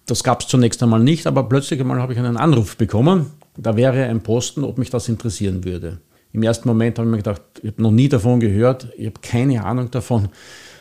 Das 0.06 0.24
gab 0.24 0.42
es 0.42 0.48
zunächst 0.48 0.82
einmal 0.82 1.02
nicht, 1.02 1.28
aber 1.28 1.44
plötzlich 1.44 1.80
einmal 1.80 2.02
habe 2.02 2.14
ich 2.14 2.20
einen 2.20 2.38
Anruf 2.38 2.78
bekommen. 2.78 3.32
Da 3.58 3.76
wäre 3.76 4.06
ein 4.06 4.22
Posten, 4.22 4.64
ob 4.64 4.78
mich 4.78 4.90
das 4.90 5.10
interessieren 5.10 5.66
würde. 5.66 6.00
Im 6.32 6.44
ersten 6.44 6.68
Moment 6.68 6.98
habe 6.98 7.08
ich 7.08 7.12
mir 7.12 7.18
gedacht, 7.18 7.42
ich 7.62 7.72
habe 7.72 7.82
noch 7.82 7.92
nie 7.92 8.08
davon 8.08 8.40
gehört, 8.40 8.88
ich 8.98 9.08
habe 9.08 9.20
keine 9.22 9.64
Ahnung 9.66 9.92
davon. 9.92 10.30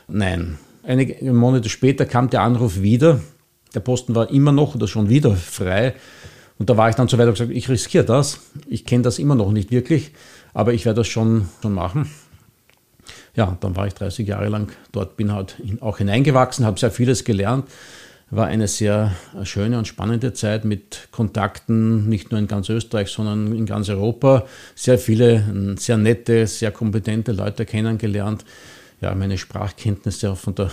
Nein. 0.09 0.59
Einige 0.83 1.33
Monate 1.33 1.69
später 1.69 2.07
kam 2.07 2.31
der 2.31 2.43
Anruf 2.43 2.81
wieder. 2.81 3.21
Der 3.75 3.81
Posten 3.81 4.15
war 4.15 4.31
immer 4.31 4.53
noch 4.53 4.75
oder 4.77 4.87
schon 4.87 5.09
wieder 5.09 5.35
frei. 5.35 5.95
Und 6.59 6.71
da 6.71 6.77
war 6.77 6.89
ich 6.89 6.95
dann 6.95 7.09
so 7.09 7.19
weit 7.19 7.27
und 7.27 7.35
gesagt, 7.35 7.51
ich 7.51 7.69
riskiere 7.69 8.05
das. 8.05 8.41
Ich 8.67 8.85
kenne 8.87 9.03
das 9.03 9.19
immer 9.19 9.35
noch 9.35 9.53
nicht 9.53 9.71
wirklich, 9.71 10.13
aber 10.55 10.73
ich 10.73 10.87
werde 10.87 11.01
das 11.01 11.09
schon, 11.09 11.49
schon 11.61 11.75
machen. 11.75 12.11
Ja, 13.35 13.57
dann 13.61 13.77
war 13.77 13.87
ich 13.87 13.95
30 13.95 14.27
Jahre 14.27 14.49
lang 14.49 14.73
dort, 14.93 15.17
bin 15.17 15.33
halt 15.33 15.57
auch 15.81 15.99
hineingewachsen, 15.99 16.65
habe 16.65 16.81
sehr 16.81 16.91
vieles 16.91 17.25
gelernt. 17.25 17.67
War 18.31 18.47
eine 18.47 18.67
sehr 18.67 19.15
schöne 19.45 19.79
und 19.79 19.87
spannende 19.87 20.33
Zeit 20.33 20.65
mit 20.65 21.09
Kontakten, 21.13 22.09
nicht 22.09 22.33
nur 22.33 22.41
in 22.41 22.49
ganz 22.49 22.69
Österreich, 22.69 23.09
sondern 23.11 23.55
in 23.55 23.67
ganz 23.67 23.89
Europa. 23.89 24.47
Sehr 24.75 24.99
viele, 24.99 25.77
sehr 25.79 25.97
nette, 25.97 26.47
sehr 26.49 26.73
kompetente 26.73 27.31
Leute 27.31 27.65
kennengelernt. 27.67 28.45
Ja, 29.01 29.15
meine 29.15 29.37
Sprachkenntnisse 29.37 30.35
von 30.37 30.55
der 30.55 30.71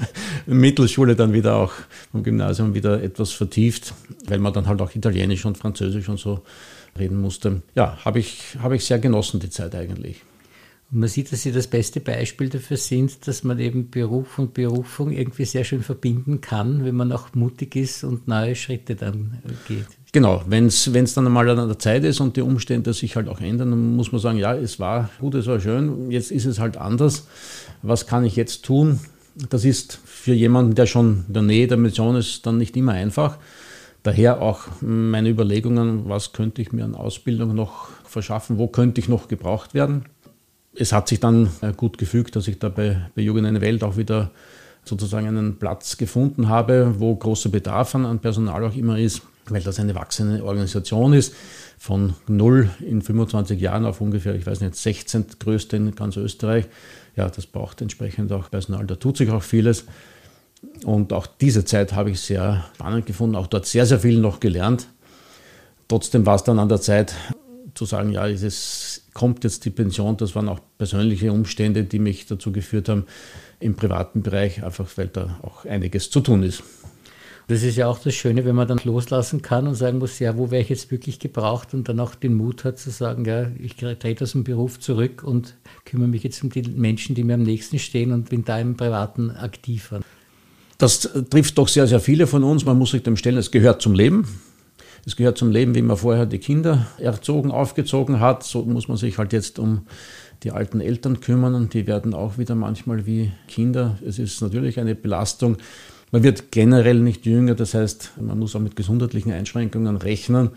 Mittelschule 0.46 1.14
dann 1.14 1.32
wieder 1.32 1.56
auch 1.56 1.72
vom 2.10 2.22
Gymnasium 2.22 2.74
wieder 2.74 3.02
etwas 3.02 3.32
vertieft, 3.32 3.94
weil 4.26 4.38
man 4.38 4.52
dann 4.52 4.66
halt 4.66 4.80
auch 4.80 4.94
Italienisch 4.94 5.44
und 5.44 5.58
Französisch 5.58 6.08
und 6.08 6.18
so 6.18 6.42
reden 6.98 7.20
musste. 7.20 7.62
Ja, 7.74 7.98
habe 8.04 8.18
ich, 8.18 8.56
hab 8.62 8.72
ich 8.72 8.84
sehr 8.84 8.98
genossen, 8.98 9.40
die 9.40 9.50
Zeit 9.50 9.74
eigentlich. 9.74 10.22
Man 10.88 11.08
sieht, 11.08 11.32
dass 11.32 11.42
Sie 11.42 11.50
das 11.50 11.66
beste 11.66 11.98
Beispiel 11.98 12.48
dafür 12.48 12.76
sind, 12.76 13.26
dass 13.26 13.42
man 13.42 13.58
eben 13.58 13.90
Beruf 13.90 14.38
und 14.38 14.54
Berufung 14.54 15.10
irgendwie 15.10 15.44
sehr 15.44 15.64
schön 15.64 15.82
verbinden 15.82 16.40
kann, 16.40 16.84
wenn 16.84 16.94
man 16.94 17.10
auch 17.10 17.34
mutig 17.34 17.74
ist 17.74 18.04
und 18.04 18.28
neue 18.28 18.54
Schritte 18.54 18.94
dann 18.94 19.38
geht. 19.66 19.86
Genau, 20.12 20.44
wenn 20.46 20.66
es 20.66 21.14
dann 21.14 21.26
einmal 21.26 21.50
an 21.50 21.66
der 21.66 21.78
Zeit 21.80 22.04
ist 22.04 22.20
und 22.20 22.36
die 22.36 22.40
Umstände 22.40 22.92
sich 22.92 23.16
halt 23.16 23.28
auch 23.28 23.40
ändern, 23.40 23.70
dann 23.70 23.96
muss 23.96 24.12
man 24.12 24.20
sagen, 24.20 24.38
ja, 24.38 24.54
es 24.54 24.78
war 24.78 25.10
gut, 25.18 25.34
es 25.34 25.46
war 25.48 25.58
schön, 25.58 26.12
jetzt 26.12 26.30
ist 26.30 26.46
es 26.46 26.60
halt 26.60 26.76
anders. 26.76 27.26
Was 27.82 28.06
kann 28.06 28.24
ich 28.24 28.36
jetzt 28.36 28.64
tun? 28.64 29.00
Das 29.50 29.64
ist 29.64 29.98
für 30.04 30.34
jemanden, 30.34 30.76
der 30.76 30.86
schon 30.86 31.24
in 31.26 31.34
der 31.34 31.42
Nähe 31.42 31.66
der 31.66 31.78
Mission 31.78 32.14
ist, 32.14 32.46
dann 32.46 32.58
nicht 32.58 32.76
immer 32.76 32.92
einfach. 32.92 33.38
Daher 34.04 34.40
auch 34.40 34.60
meine 34.80 35.30
Überlegungen, 35.30 36.08
was 36.08 36.32
könnte 36.32 36.62
ich 36.62 36.72
mir 36.72 36.84
an 36.84 36.94
Ausbildung 36.94 37.56
noch 37.56 37.88
verschaffen, 38.04 38.56
wo 38.56 38.68
könnte 38.68 39.00
ich 39.00 39.08
noch 39.08 39.26
gebraucht 39.26 39.74
werden 39.74 40.04
es 40.78 40.92
hat 40.92 41.08
sich 41.08 41.20
dann 41.20 41.50
äh, 41.60 41.72
gut 41.72 41.98
gefügt, 41.98 42.36
dass 42.36 42.48
ich 42.48 42.58
da 42.58 42.68
bei, 42.68 43.08
bei 43.14 43.22
Jugend 43.22 43.46
eine 43.46 43.60
Welt 43.60 43.82
auch 43.82 43.96
wieder 43.96 44.30
sozusagen 44.84 45.26
einen 45.26 45.58
Platz 45.58 45.96
gefunden 45.96 46.48
habe, 46.48 46.94
wo 46.98 47.14
großer 47.14 47.48
Bedarf 47.48 47.94
an, 47.94 48.06
an 48.06 48.20
Personal 48.20 48.64
auch 48.64 48.76
immer 48.76 48.98
ist, 48.98 49.22
weil 49.48 49.62
das 49.62 49.80
eine 49.80 49.94
wachsende 49.94 50.44
Organisation 50.44 51.12
ist. 51.12 51.34
Von 51.78 52.14
null 52.28 52.70
in 52.80 53.02
25 53.02 53.60
Jahren 53.60 53.84
auf 53.84 54.00
ungefähr, 54.00 54.34
ich 54.34 54.46
weiß 54.46 54.60
nicht, 54.60 54.76
16. 54.76 55.26
größte 55.38 55.76
in 55.76 55.94
ganz 55.94 56.16
Österreich. 56.16 56.66
Ja, 57.16 57.28
das 57.28 57.46
braucht 57.46 57.82
entsprechend 57.82 58.32
auch 58.32 58.50
Personal, 58.50 58.86
da 58.86 58.94
tut 58.96 59.16
sich 59.16 59.30
auch 59.30 59.42
vieles. 59.42 59.84
Und 60.84 61.12
auch 61.12 61.26
diese 61.26 61.64
Zeit 61.64 61.92
habe 61.92 62.10
ich 62.10 62.20
sehr 62.20 62.64
spannend 62.74 63.06
gefunden, 63.06 63.36
auch 63.36 63.46
dort 63.46 63.66
sehr, 63.66 63.86
sehr 63.86 64.00
viel 64.00 64.18
noch 64.20 64.40
gelernt. 64.40 64.88
Trotzdem 65.88 66.26
war 66.26 66.36
es 66.36 66.44
dann 66.44 66.58
an 66.58 66.68
der 66.68 66.80
Zeit 66.80 67.14
zu 67.76 67.84
sagen, 67.84 68.12
ja, 68.12 68.26
es 68.28 69.04
kommt 69.14 69.44
jetzt 69.44 69.64
die 69.64 69.70
Pension. 69.70 70.16
Das 70.16 70.34
waren 70.34 70.48
auch 70.48 70.60
persönliche 70.78 71.32
Umstände, 71.32 71.84
die 71.84 71.98
mich 71.98 72.26
dazu 72.26 72.52
geführt 72.52 72.88
haben, 72.88 73.06
im 73.60 73.74
privaten 73.74 74.22
Bereich, 74.22 74.62
einfach 74.62 74.86
weil 74.96 75.08
da 75.08 75.38
auch 75.42 75.64
einiges 75.64 76.10
zu 76.10 76.20
tun 76.20 76.42
ist. 76.42 76.62
Das 77.48 77.62
ist 77.62 77.76
ja 77.76 77.86
auch 77.86 78.00
das 78.00 78.14
Schöne, 78.14 78.44
wenn 78.44 78.56
man 78.56 78.66
dann 78.66 78.80
loslassen 78.82 79.40
kann 79.40 79.68
und 79.68 79.76
sagen 79.76 79.98
muss, 79.98 80.18
ja, 80.18 80.36
wo 80.36 80.50
wäre 80.50 80.62
ich 80.62 80.68
jetzt 80.68 80.90
wirklich 80.90 81.20
gebraucht 81.20 81.74
und 81.74 81.88
dann 81.88 82.00
auch 82.00 82.16
den 82.16 82.34
Mut 82.34 82.64
hat 82.64 82.78
zu 82.78 82.90
sagen, 82.90 83.24
ja, 83.24 83.46
ich 83.60 83.76
trete 83.76 84.24
aus 84.24 84.32
dem 84.32 84.42
Beruf 84.42 84.80
zurück 84.80 85.22
und 85.22 85.54
kümmere 85.84 86.08
mich 86.08 86.24
jetzt 86.24 86.42
um 86.42 86.50
die 86.50 86.62
Menschen, 86.62 87.14
die 87.14 87.22
mir 87.22 87.34
am 87.34 87.44
nächsten 87.44 87.78
stehen 87.78 88.10
und 88.10 88.30
bin 88.30 88.44
da 88.44 88.58
im 88.58 88.76
Privaten 88.76 89.30
aktiver. 89.30 90.00
Das 90.78 91.08
trifft 91.30 91.56
doch 91.56 91.68
sehr, 91.68 91.86
sehr 91.86 92.00
viele 92.00 92.26
von 92.26 92.42
uns. 92.42 92.64
Man 92.64 92.78
muss 92.78 92.90
sich 92.90 93.04
dem 93.04 93.16
stellen, 93.16 93.38
es 93.38 93.52
gehört 93.52 93.80
zum 93.80 93.94
Leben. 93.94 94.26
Es 95.06 95.14
gehört 95.14 95.38
zum 95.38 95.52
Leben, 95.52 95.76
wie 95.76 95.82
man 95.82 95.96
vorher 95.96 96.26
die 96.26 96.40
Kinder 96.40 96.88
erzogen, 96.98 97.52
aufgezogen 97.52 98.18
hat. 98.18 98.42
So 98.42 98.64
muss 98.64 98.88
man 98.88 98.96
sich 98.96 99.18
halt 99.18 99.32
jetzt 99.32 99.60
um 99.60 99.86
die 100.42 100.50
alten 100.50 100.80
Eltern 100.80 101.20
kümmern 101.20 101.54
und 101.54 101.74
die 101.74 101.86
werden 101.86 102.12
auch 102.12 102.38
wieder 102.38 102.56
manchmal 102.56 103.06
wie 103.06 103.30
Kinder. 103.46 103.98
Es 104.04 104.18
ist 104.18 104.42
natürlich 104.42 104.80
eine 104.80 104.96
Belastung. 104.96 105.58
Man 106.10 106.24
wird 106.24 106.50
generell 106.50 106.98
nicht 106.98 107.24
jünger, 107.24 107.54
das 107.54 107.74
heißt, 107.74 108.14
man 108.20 108.36
muss 108.36 108.56
auch 108.56 108.60
mit 108.60 108.74
gesundheitlichen 108.74 109.30
Einschränkungen 109.30 109.96
rechnen. 109.96 110.50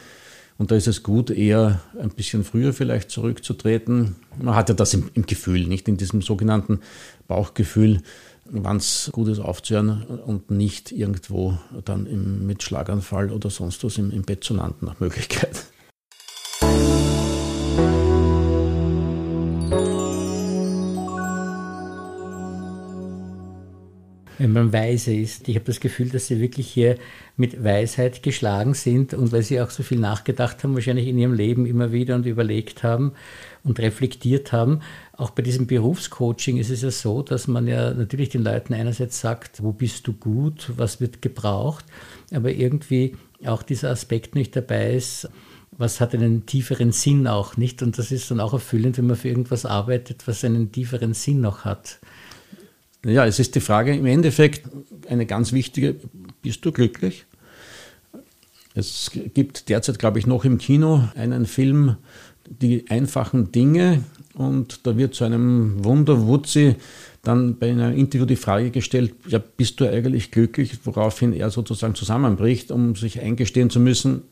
Und 0.58 0.72
da 0.72 0.75
ist 0.75 0.88
es 0.88 1.03
gut, 1.03 1.29
eher 1.29 1.79
ein 2.01 2.10
bisschen 2.10 2.44
früher 2.44 2.74
vielleicht 2.74 3.12
zurückzutreten. 3.12 4.15
Man 4.41 4.56
hat 4.56 4.70
ja 4.70 4.75
das 4.75 4.96
im, 4.96 5.12
im 5.13 5.27
Gefühl, 5.27 5.68
nicht 5.68 5.88
in 5.88 5.98
diesem 5.98 6.24
sogenannten 6.24 6.79
Bauchgefühl 7.27 8.01
wann 8.51 8.77
es 8.77 9.10
gut 9.12 9.27
ist 9.27 9.39
aufzuhören 9.39 10.03
und 10.03 10.51
nicht 10.51 10.91
irgendwo 10.91 11.58
dann 11.86 12.06
im, 12.06 12.46
mit 12.46 12.63
Schlaganfall 12.63 13.32
oder 13.32 13.50
sonst 13.50 13.84
was 13.84 13.98
im, 13.98 14.12
im 14.12 14.24
Bett 14.24 14.44
zu 14.44 14.53
landen 14.53 14.86
nach 14.86 15.00
Möglichkeit. 15.00 15.65
Wenn 24.39 24.53
man 24.53 24.74
weise 24.74 25.13
ist. 25.13 25.48
Ich 25.48 25.55
habe 25.55 25.65
das 25.65 25.81
Gefühl, 25.81 26.10
dass 26.10 26.27
Sie 26.27 26.39
wirklich 26.39 26.67
hier 26.67 26.98
mit 27.36 27.63
Weisheit 27.63 28.24
geschlagen 28.24 28.74
sind 28.74 29.13
und 29.13 29.31
weil 29.31 29.43
Sie 29.43 29.62
auch 29.62 29.69
so 29.69 29.84
viel 29.84 30.00
nachgedacht 30.00 30.63
haben, 30.63 30.74
wahrscheinlich 30.74 31.08
in 31.08 31.17
Ihrem 31.17 31.34
Leben 31.34 31.65
immer 31.65 31.91
wieder 31.91 32.15
und 32.15 32.25
überlegt 32.25 32.81
haben 32.81 33.12
und 33.63 33.79
reflektiert 33.79 34.53
haben. 34.53 34.79
Auch 35.13 35.31
bei 35.31 35.41
diesem 35.43 35.67
Berufscoaching 35.67 36.58
ist 36.58 36.69
es 36.69 36.81
ja 36.81 36.89
so, 36.89 37.22
dass 37.22 37.48
man 37.48 37.67
ja 37.67 37.93
natürlich 37.93 38.29
den 38.29 38.43
Leuten 38.43 38.74
einerseits 38.74 39.19
sagt, 39.19 39.62
wo 39.62 39.74
bist 39.74 40.08
du 40.08 40.13
gut, 40.13 40.72
was 40.77 41.01
wird 41.01 41.22
gebraucht, 41.22 41.86
aber 42.34 42.51
irgendwie 42.51 43.17
auch 43.46 43.62
dieser 43.62 43.89
Aspekt 43.89 44.36
nicht 44.36 44.55
dabei 44.55 44.93
ist, 44.93 45.29
was 45.72 46.00
hat 46.00 46.13
einen 46.13 46.46
tieferen 46.46 46.91
Sinn 46.93 47.27
auch 47.27 47.58
nicht. 47.58 47.81
Und 47.81 47.98
das 47.98 48.12
ist 48.12 48.31
dann 48.31 48.39
auch 48.39 48.53
erfüllend, 48.53 48.98
wenn 48.98 49.08
man 49.08 49.15
für 49.17 49.29
irgendwas 49.29 49.65
arbeitet, 49.65 50.27
was 50.27 50.43
einen 50.43 50.72
tieferen 50.72 51.13
Sinn 51.13 51.41
noch 51.41 51.65
hat. 51.65 52.00
Ja, 53.06 53.25
es 53.25 53.39
ist 53.39 53.56
die 53.56 53.62
Frage 53.62 53.96
im 53.96 54.06
Endeffekt 54.06 54.63
eine 55.08 55.25
ganz 55.25 55.53
wichtige, 55.53 55.96
bist 56.41 56.65
du 56.65 56.72
glücklich? 56.72 57.25
Es 58.75 59.12
gibt 59.34 59.70
derzeit, 59.70 60.00
glaube 60.00 60.20
ich, 60.20 60.27
noch 60.27 60.46
im 60.46 60.58
Kino 60.58 61.03
einen 61.15 61.46
Film, 61.46 61.98
Die 62.50 62.89
einfachen 62.89 63.51
Dinge, 63.51 64.03
und 64.34 64.88
da 64.88 64.98
wird 64.98 65.13
zu 65.13 65.24
einem 65.24 65.84
Wunderwutzi 65.84 66.75
dann 67.22 67.58
bei 67.60 67.70
einem 67.70 67.96
Interview 67.96 68.25
die 68.25 68.38
Frage 68.38 68.72
gestellt, 68.72 69.13
ja, 69.27 69.38
bist 69.38 69.79
du 69.79 69.88
eigentlich 69.88 70.32
glücklich? 70.32 70.79
Woraufhin 70.86 71.34
er 71.34 71.50
sozusagen 71.51 71.94
zusammenbricht, 71.94 72.72
um 72.72 72.96
sich 72.96 73.20
eingestehen 73.20 73.70
zu 73.70 73.79
müssen, 73.79 74.24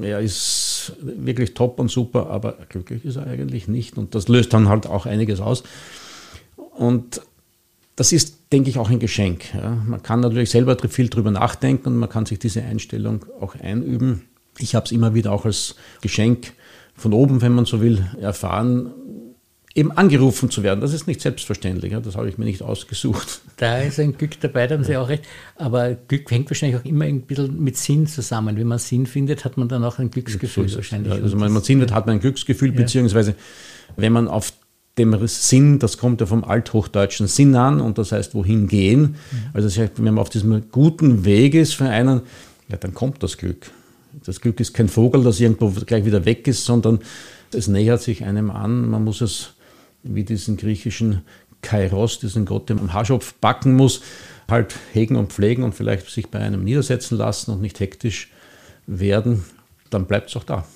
er 0.00 0.20
ist 0.20 0.92
wirklich 1.02 1.54
top 1.54 1.78
und 1.78 1.90
super, 1.90 2.30
aber 2.30 2.56
glücklich 2.68 3.04
ist 3.04 3.16
er 3.16 3.26
eigentlich 3.26 3.68
nicht. 3.68 3.98
Und 3.98 4.14
das 4.14 4.28
löst 4.28 4.52
dann 4.52 4.68
halt 4.68 4.86
auch 4.86 5.06
einiges 5.06 5.40
aus. 5.40 5.64
Und 6.56 7.20
das 8.02 8.10
ist, 8.10 8.50
denke 8.50 8.68
ich, 8.68 8.78
auch 8.78 8.90
ein 8.90 8.98
Geschenk. 8.98 9.54
Ja. 9.54 9.80
Man 9.86 10.02
kann 10.02 10.18
natürlich 10.18 10.50
selber 10.50 10.76
viel 10.88 11.08
drüber 11.08 11.30
nachdenken 11.30 11.86
und 11.86 11.98
man 11.98 12.08
kann 12.08 12.26
sich 12.26 12.40
diese 12.40 12.60
Einstellung 12.60 13.24
auch 13.40 13.54
einüben. 13.54 14.22
Ich 14.58 14.74
habe 14.74 14.86
es 14.86 14.90
immer 14.90 15.14
wieder 15.14 15.30
auch 15.30 15.44
als 15.44 15.76
Geschenk 16.00 16.52
von 16.96 17.12
oben, 17.12 17.42
wenn 17.42 17.52
man 17.52 17.64
so 17.64 17.80
will, 17.80 18.04
erfahren, 18.20 18.90
eben 19.76 19.92
angerufen 19.92 20.50
zu 20.50 20.64
werden. 20.64 20.80
Das 20.80 20.92
ist 20.92 21.06
nicht 21.06 21.20
selbstverständlich, 21.20 21.92
ja. 21.92 22.00
das 22.00 22.16
habe 22.16 22.28
ich 22.28 22.38
mir 22.38 22.44
nicht 22.44 22.60
ausgesucht. 22.62 23.42
Da 23.56 23.78
ist 23.78 24.00
ein 24.00 24.18
Glück 24.18 24.40
dabei, 24.40 24.66
da 24.66 24.74
haben 24.74 24.82
Sie 24.82 24.96
auch 24.96 25.08
recht. 25.08 25.22
Aber 25.54 25.94
Glück 25.94 26.28
hängt 26.32 26.50
wahrscheinlich 26.50 26.80
auch 26.80 26.84
immer 26.84 27.04
ein 27.04 27.20
bisschen 27.20 27.62
mit 27.62 27.76
Sinn 27.76 28.08
zusammen. 28.08 28.56
Wenn 28.56 28.66
man 28.66 28.80
Sinn 28.80 29.06
findet, 29.06 29.44
hat 29.44 29.56
man 29.56 29.68
dann 29.68 29.84
auch 29.84 30.00
ein 30.00 30.10
Glücksgefühl 30.10 30.74
wahrscheinlich. 30.74 31.14
Ja, 31.14 31.22
also 31.22 31.40
wenn 31.40 31.52
man 31.52 31.62
Sinn 31.62 31.78
findet, 31.78 31.92
hat 31.92 32.06
man 32.06 32.16
ein 32.16 32.20
Glücksgefühl, 32.20 32.70
ja. 32.70 32.80
beziehungsweise 32.80 33.36
wenn 33.94 34.12
man 34.12 34.26
auf 34.26 34.52
dem 34.98 35.26
Sinn, 35.26 35.78
das 35.78 35.96
kommt 35.96 36.20
ja 36.20 36.26
vom 36.26 36.44
althochdeutschen 36.44 37.26
Sinn 37.26 37.54
an 37.54 37.80
und 37.80 37.98
das 37.98 38.12
heißt 38.12 38.34
wohin 38.34 38.68
gehen. 38.68 39.00
Mhm. 39.00 39.16
Also 39.54 39.68
das 39.68 39.78
heißt, 39.78 39.92
wenn 39.96 40.14
man 40.14 40.18
auf 40.18 40.30
diesem 40.30 40.70
guten 40.70 41.24
Weg 41.24 41.54
ist 41.54 41.74
für 41.74 41.88
einen, 41.88 42.22
ja, 42.68 42.76
dann 42.76 42.92
kommt 42.92 43.22
das 43.22 43.38
Glück. 43.38 43.70
Das 44.24 44.40
Glück 44.40 44.60
ist 44.60 44.74
kein 44.74 44.88
Vogel, 44.88 45.24
das 45.24 45.40
irgendwo 45.40 45.68
gleich 45.70 46.04
wieder 46.04 46.24
weg 46.26 46.46
ist, 46.46 46.64
sondern 46.64 47.00
es 47.52 47.68
nähert 47.68 48.02
sich 48.02 48.24
einem 48.24 48.50
an. 48.50 48.88
Man 48.88 49.04
muss 49.04 49.20
es 49.22 49.54
wie 50.02 50.24
diesen 50.24 50.56
griechischen 50.56 51.22
Kairos, 51.62 52.18
diesen 52.18 52.44
Gott, 52.44 52.68
der 52.68 52.78
am 52.78 52.92
Haarschopf 52.92 53.34
backen 53.34 53.74
muss, 53.74 54.02
halt 54.48 54.74
hegen 54.92 55.16
und 55.16 55.32
pflegen 55.32 55.62
und 55.62 55.74
vielleicht 55.74 56.10
sich 56.10 56.28
bei 56.28 56.40
einem 56.40 56.64
niedersetzen 56.64 57.16
lassen 57.16 57.52
und 57.52 57.62
nicht 57.62 57.80
hektisch 57.80 58.30
werden, 58.86 59.44
dann 59.90 60.06
bleibt 60.06 60.28
es 60.28 60.36
auch 60.36 60.44
da. 60.44 60.66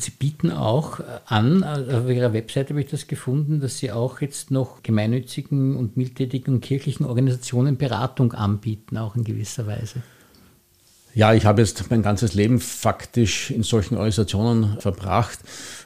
Sie 0.00 0.12
bieten 0.12 0.52
auch 0.52 1.00
an, 1.26 1.64
auf 1.64 2.08
Ihrer 2.08 2.32
Webseite 2.32 2.70
habe 2.70 2.82
ich 2.82 2.88
das 2.88 3.08
gefunden, 3.08 3.58
dass 3.58 3.78
Sie 3.78 3.90
auch 3.90 4.20
jetzt 4.20 4.52
noch 4.52 4.84
gemeinnützigen 4.84 5.74
und 5.76 5.96
mildtätigen 5.96 6.54
und 6.54 6.60
kirchlichen 6.60 7.04
Organisationen 7.04 7.76
Beratung 7.76 8.32
anbieten, 8.32 8.96
auch 8.96 9.16
in 9.16 9.24
gewisser 9.24 9.66
Weise. 9.66 10.02
Ja, 11.14 11.34
ich 11.34 11.46
habe 11.46 11.62
jetzt 11.62 11.90
mein 11.90 12.02
ganzes 12.02 12.34
Leben 12.34 12.60
faktisch 12.60 13.50
in 13.50 13.64
solchen 13.64 13.96
Organisationen 13.96 14.76
verbracht 14.78 15.40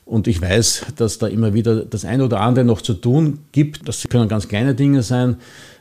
und 0.05 0.27
ich 0.27 0.43
weiß, 0.43 0.89
dass 0.97 1.17
da 1.17 1.27
immer 1.27 1.55
wieder 1.55 1.87
das 1.87 2.05
eine 2.05 2.27
oder 2.27 2.41
andere 2.41 2.67
noch 2.67 2.83
zu 2.83 2.93
tun 2.93 3.39
gibt. 3.53 3.89
Das 3.89 4.07
können 4.11 4.29
ganz 4.29 4.47
kleine 4.47 4.75
Dinge 4.75 5.03
sein. 5.03 5.37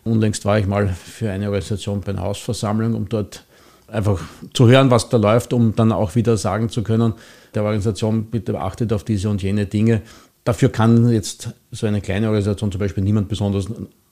Unlängst 0.05 0.45
war 0.45 0.57
ich 0.57 0.67
mal 0.67 0.87
für 0.87 1.31
eine 1.31 1.47
Organisation 1.47 1.99
bei 1.99 2.13
einer 2.13 2.21
Hausversammlung, 2.21 2.93
um 2.93 3.09
dort 3.09 3.43
einfach 3.91 4.21
zu 4.53 4.67
hören, 4.67 4.89
was 4.89 5.09
da 5.09 5.17
läuft, 5.17 5.53
um 5.53 5.75
dann 5.75 5.91
auch 5.91 6.15
wieder 6.15 6.37
sagen 6.37 6.69
zu 6.69 6.83
können, 6.83 7.13
der 7.53 7.63
Organisation 7.63 8.25
bitte 8.25 8.59
achtet 8.59 8.93
auf 8.93 9.03
diese 9.03 9.29
und 9.29 9.43
jene 9.43 9.65
Dinge. 9.65 10.01
Dafür 10.43 10.69
kann 10.69 11.09
jetzt 11.09 11.53
so 11.71 11.85
eine 11.85 12.01
kleine 12.01 12.27
Organisation 12.27 12.71
zum 12.71 12.79
Beispiel 12.79 13.03
niemand 13.03 13.29
besonders 13.29 13.67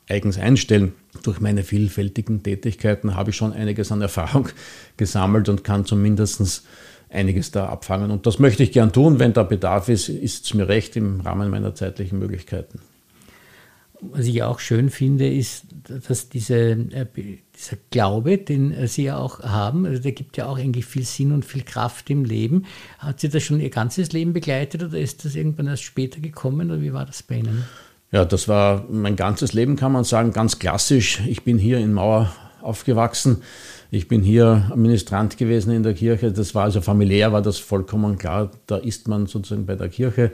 eigens 0.07 0.38
einstellen. 0.38 0.93
Durch 1.24 1.39
meine 1.39 1.63
vielfältigen 1.63 2.43
Tätigkeiten 2.43 3.15
habe 3.15 3.29
ich 3.29 3.36
schon 3.36 3.53
einiges 3.53 3.91
an 3.91 4.01
Erfahrung 4.01 4.50
gesammelt 4.98 5.50
und 5.50 5.63
kann 5.63 5.86
zumindest 5.86 6.63
einiges 7.09 7.51
da 7.51 7.67
abfangen. 7.67 8.12
Und 8.12 8.27
das 8.27 8.39
möchte 8.39 8.63
ich 8.63 8.71
gern 8.71 8.91
tun. 8.91 9.19
Wenn 9.19 9.33
da 9.33 9.43
Bedarf 9.43 9.89
ist, 9.89 10.09
ist 10.09 10.45
es 10.45 10.53
mir 10.53 10.67
recht 10.67 10.95
im 10.95 11.21
Rahmen 11.21 11.50
meiner 11.50 11.74
zeitlichen 11.74 12.19
Möglichkeiten. 12.19 12.79
Was 14.01 14.25
ich 14.25 14.44
auch 14.44 14.60
schön 14.60 14.89
finde, 14.89 15.27
ist, 15.27 15.65
dass 16.08 16.29
diese, 16.29 16.56
äh, 16.56 17.06
dieser 17.15 17.77
Glaube, 17.91 18.38
den 18.38 18.88
Sie 18.88 19.03
ja 19.03 19.18
auch 19.18 19.41
haben, 19.41 19.86
also 19.86 20.01
der 20.01 20.13
gibt 20.13 20.38
ja 20.38 20.48
auch 20.48 20.58
eigentlich 20.58 20.86
viel 20.86 21.03
Sinn 21.03 21.34
und 21.34 21.44
viel 21.44 21.63
Kraft 21.63 22.10
im 22.10 22.24
Leben. 22.24 22.65
Hat 23.00 23.20
Sie 23.20 23.27
das 23.27 23.44
schon 23.44 23.60
Ihr 23.60 23.70
ganzes 23.70 24.13
Leben 24.13 24.32
begleitet 24.32 24.84
oder 24.84 24.98
ist 24.98 25.25
das 25.25 25.36
irgendwann 25.36 25.68
erst 25.68 25.84
später 25.84 26.22
gekommen 26.22 26.72
oder 26.72 26.82
wie 26.82 26.94
war 26.94 27.06
das 27.06 27.24
bei 27.24 27.36
Ihnen? 27.39 27.65
Ja, 28.12 28.25
das 28.25 28.48
war 28.48 28.86
mein 28.89 29.15
ganzes 29.15 29.53
Leben, 29.53 29.75
kann 29.75 29.91
man 29.91 30.03
sagen, 30.03 30.32
ganz 30.32 30.58
klassisch. 30.58 31.22
Ich 31.27 31.44
bin 31.44 31.58
hier 31.58 31.77
in 31.77 31.94
Mauer 31.94 32.34
aufgewachsen. 32.62 33.44
Ich 33.91 34.08
bin 34.08 34.22
hier 34.22 34.72
Ministrant 34.75 35.38
gewesen 35.38 35.72
in 35.72 35.84
der 35.84 35.94
Kirche. 35.94 36.32
Das 36.32 36.56
war 36.56 36.63
also 36.63 36.82
familiär, 36.82 37.32
war 37.34 37.41
das 37.41 37.58
vollkommen 37.58 38.18
klar. 38.18 38.51
Da 38.68 38.77
ist 38.77 39.08
man 39.08 39.27
sozusagen 39.27 39.65
bei 39.65 39.75
der 39.75 39.89
Kirche. 39.89 40.32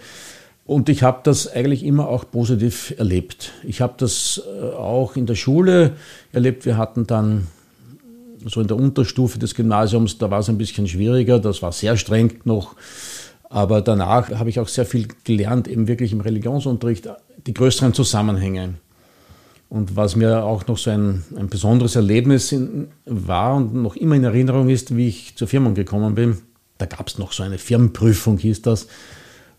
Und 0.65 0.89
ich 0.89 1.03
habe 1.03 1.19
das 1.24 1.48
eigentlich 1.48 1.84
immer 1.86 2.07
auch 2.07 2.29
positiv 2.29 2.95
erlebt. 2.98 3.51
Ich 3.63 3.81
habe 3.81 3.93
das 3.98 4.41
äh, 4.45 4.74
auch 4.75 5.15
in 5.15 5.27
der 5.27 5.36
Schule 5.36 5.93
erlebt. 6.34 6.65
Wir 6.65 6.75
hatten 6.77 7.05
dann 7.05 7.48
so 8.43 8.62
in 8.62 8.67
der 8.67 8.77
Unterstufe 8.77 9.39
des 9.39 9.53
Gymnasiums, 9.53 10.17
da 10.17 10.29
war 10.29 10.39
es 10.39 10.50
ein 10.50 10.57
bisschen 10.57 10.88
schwieriger, 10.88 11.39
das 11.39 11.62
war 11.62 11.72
sehr 11.72 11.98
streng 11.98 12.39
noch. 12.43 12.75
Aber 13.50 13.81
danach 13.81 14.31
habe 14.31 14.50
ich 14.50 14.60
auch 14.60 14.67
sehr 14.67 14.86
viel 14.86 15.07
gelernt, 15.24 15.67
eben 15.67 15.88
wirklich 15.88 16.12
im 16.12 16.22
Religionsunterricht, 16.22 17.10
die 17.45 17.53
größeren 17.53 17.93
Zusammenhänge. 17.93 18.75
Und 19.69 19.95
was 19.95 20.15
mir 20.15 20.43
auch 20.43 20.67
noch 20.67 20.77
so 20.77 20.89
ein, 20.91 21.24
ein 21.36 21.48
besonderes 21.48 21.95
Erlebnis 21.95 22.51
in, 22.51 22.88
war 23.05 23.55
und 23.55 23.74
noch 23.74 23.95
immer 23.95 24.15
in 24.15 24.24
Erinnerung 24.24 24.69
ist, 24.69 24.95
wie 24.95 25.07
ich 25.07 25.36
zur 25.36 25.48
Firma 25.48 25.72
gekommen 25.72 26.15
bin, 26.15 26.38
da 26.77 26.86
gab 26.86 27.07
es 27.07 27.17
noch 27.17 27.31
so 27.31 27.43
eine 27.43 27.57
Firmenprüfung, 27.57 28.38
hieß 28.38 28.62
das. 28.62 28.88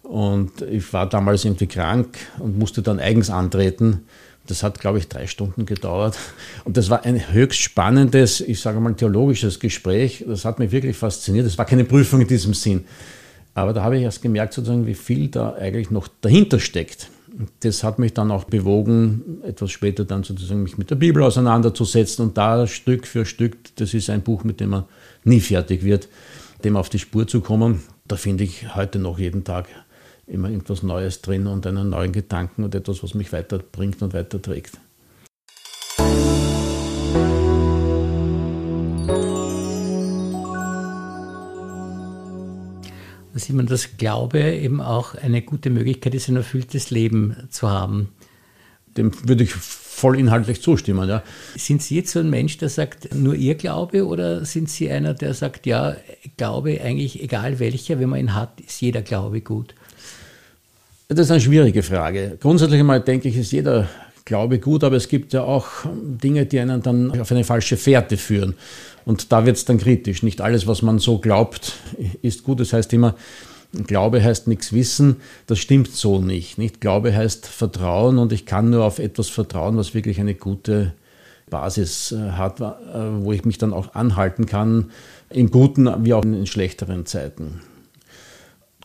Und 0.09 0.63
ich 0.63 0.93
war 0.93 1.09
damals 1.09 1.45
irgendwie 1.45 1.67
krank 1.67 2.17
und 2.39 2.59
musste 2.59 2.81
dann 2.81 3.01
eigens 3.01 3.29
antreten. 3.29 4.05
Das 4.47 4.63
hat, 4.63 4.79
glaube 4.81 4.99
ich, 4.99 5.09
drei 5.09 5.27
Stunden 5.27 5.67
gedauert. 5.67 6.17
Und 6.65 6.77
das 6.77 6.91
war 6.91 7.05
ein 7.05 7.33
höchst 7.33 7.61
spannendes, 7.61 8.41
ich 8.41 8.61
sage 8.61 8.79
mal, 8.79 8.95
theologisches 8.95 9.59
Gespräch. 9.59 10.25
Das 10.27 10.45
hat 10.45 10.61
mich 10.61 10.71
wirklich 10.71 10.97
fasziniert. 10.97 11.47
Es 11.47 11.59
war 11.59 11.65
keine 11.65 11.85
Prüfung 11.85 12.21
in 12.21 12.29
diesem 12.29 12.55
Sinn. 12.55 12.85
Aber 13.55 13.73
da 13.73 13.83
habe 13.83 13.97
ich 13.97 14.03
erst 14.03 14.23
gemerkt, 14.23 14.53
sozusagen, 14.53 14.87
wie 14.87 14.95
viel 14.95 15.29
da 15.29 15.55
eigentlich 15.55 15.91
noch 15.91 16.09
dahinter 16.21 16.61
steckt. 16.61 17.09
Das 17.61 17.83
hat 17.83 17.99
mich 17.99 18.15
dann 18.15 18.31
auch 18.31 18.45
bewogen, 18.45 19.41
etwas 19.43 19.71
später 19.71 20.05
dann 20.05 20.23
sozusagen 20.23 20.63
mich 20.63 20.79
mit 20.79 20.91
der 20.91 20.95
Bibel 20.95 21.23
auseinanderzusetzen 21.23 22.27
und 22.27 22.39
da 22.39 22.67
Stück 22.67 23.07
für 23.07 23.27
Stück, 23.27 23.57
das 23.77 23.93
ist 23.93 24.09
ein 24.09 24.23
Buch, 24.23 24.45
mit 24.45 24.61
dem 24.61 24.71
man 24.71 24.85
nie 25.25 25.41
fertig 25.41 25.85
wird, 25.85 26.09
dem 26.65 26.77
auf 26.77 26.89
die 26.89 26.99
Spur 26.99 27.27
zu 27.27 27.41
kommen. 27.41 27.83
Da 28.07 28.17
finde 28.17 28.45
ich 28.45 28.75
heute 28.75 28.99
noch 28.99 29.19
jeden 29.19 29.45
Tag 29.45 29.67
immer 30.27 30.51
irgendwas 30.51 30.83
Neues 30.83 31.23
drin 31.23 31.47
und 31.47 31.67
einen 31.67 31.91
neuen 31.91 32.13
Gedanken 32.13 32.65
und 32.65 32.75
etwas, 32.75 33.03
was 33.03 33.15
mich 33.15 33.33
weiterbringt 33.33 34.03
und 34.03 34.13
weiterträgt. 34.13 34.79
Da 43.33 43.41
sieht 43.41 43.55
man, 43.55 43.67
dass 43.67 43.99
Glaube 43.99 44.41
eben 44.41 44.81
auch 44.81 45.15
eine 45.15 45.43
gute 45.43 45.69
Möglichkeit 45.69 46.15
ist, 46.15 46.29
ein 46.29 46.37
erfülltes 46.37 46.91
Leben 46.91 47.37
zu 47.51 47.71
haben. 47.71 48.09
Dem 48.97 49.13
würde 49.29 49.45
ich 49.45 49.53
voll 49.53 50.19
inhaltlich 50.19 50.63
zustimmen. 50.63 51.07
Ja. 51.07 51.23
Sind 51.55 51.83
Sie 51.83 51.97
jetzt 51.97 52.13
so 52.13 52.21
ein 52.21 52.31
Mensch, 52.31 52.57
der 52.57 52.71
sagt, 52.71 53.15
nur 53.15 53.35
Ihr 53.35 53.55
Glaube 53.55 54.07
oder 54.07 54.47
sind 54.47 54.71
Sie 54.71 54.91
einer, 54.91 55.13
der 55.13 55.35
sagt, 55.35 55.67
ja, 55.67 55.97
Glaube 56.39 56.81
eigentlich 56.81 57.23
egal 57.23 57.59
welcher, 57.59 58.01
wenn 58.01 58.09
man 58.09 58.21
ihn 58.21 58.35
hat, 58.35 58.59
ist 58.63 58.81
jeder 58.81 59.03
Glaube 59.03 59.43
gut? 59.43 59.75
Das 61.09 61.21
ist 61.21 61.31
eine 61.31 61.41
schwierige 61.41 61.85
Frage. 61.85 62.37
Grundsätzlich 62.41 62.81
einmal 62.81 63.01
denke 63.01 63.29
ich, 63.29 63.37
ist 63.37 63.53
jeder 63.53 63.89
Glaube 64.25 64.59
gut, 64.59 64.83
aber 64.83 64.97
es 64.97 65.07
gibt 65.07 65.33
ja 65.33 65.45
auch 65.45 65.67
Dinge, 65.95 66.47
die 66.47 66.59
einen 66.59 66.83
dann 66.83 67.21
auf 67.21 67.31
eine 67.31 67.45
falsche 67.45 67.77
Fährte 67.77 68.17
führen. 68.17 68.55
Und 69.05 69.31
da 69.31 69.47
wird 69.47 69.57
es 69.57 69.65
dann 69.65 69.79
kritisch. 69.79 70.25
Nicht 70.25 70.41
alles, 70.41 70.67
was 70.67 70.83
man 70.83 70.99
so 70.99 71.19
glaubt, 71.19 71.75
ist 72.23 72.43
gut. 72.43 72.59
Das 72.59 72.73
heißt 72.73 72.93
immer, 72.93 73.15
Glaube 73.87 74.21
heißt 74.21 74.49
nichts 74.49 74.73
wissen. 74.73 75.19
Das 75.47 75.61
stimmt 75.61 75.93
so 75.93 76.21
nicht. 76.21 76.59
nicht. 76.59 76.81
Glaube 76.81 77.15
heißt 77.15 77.47
Vertrauen 77.47 78.19
und 78.19 78.33
ich 78.33 78.45
kann 78.45 78.71
nur 78.71 78.83
auf 78.83 78.99
etwas 78.99 79.29
vertrauen, 79.29 79.77
was 79.77 79.95
wirklich 79.95 80.19
eine 80.19 80.35
gute 80.35 80.93
Basis 81.49 82.11
äh, 82.11 82.33
hat, 82.33 82.61
äh, 82.61 82.65
wo 83.21 83.31
ich 83.31 83.45
mich 83.45 83.59
dann 83.59 83.73
auch 83.73 83.95
anhalten 83.95 84.47
kann, 84.47 84.91
in 85.31 85.53
guten 85.53 86.05
wie 86.05 86.15
auch 86.15 86.25
in 86.25 86.47
schlechteren 86.47 87.07
Zeiten 87.07 87.61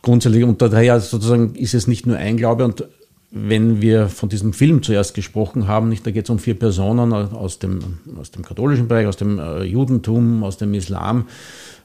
grundsätzlich, 0.02 0.44
und 0.44 0.60
daher 0.60 1.00
sozusagen 1.00 1.54
ist 1.54 1.74
es 1.74 1.86
nicht 1.86 2.06
nur 2.06 2.16
ein 2.16 2.36
Glaube 2.36 2.64
und 2.64 2.84
wenn 3.34 3.80
wir 3.80 4.08
von 4.08 4.28
diesem 4.28 4.52
Film 4.52 4.82
zuerst 4.82 5.14
gesprochen 5.14 5.66
haben, 5.66 5.88
nicht, 5.88 6.06
da 6.06 6.10
geht 6.10 6.24
es 6.24 6.30
um 6.30 6.38
vier 6.38 6.58
Personen 6.58 7.14
aus 7.14 7.58
dem, 7.58 7.98
aus 8.20 8.30
dem 8.30 8.44
katholischen 8.44 8.88
Bereich, 8.88 9.06
aus 9.06 9.16
dem 9.16 9.38
äh, 9.38 9.62
Judentum, 9.62 10.44
aus 10.44 10.58
dem 10.58 10.74
Islam 10.74 11.28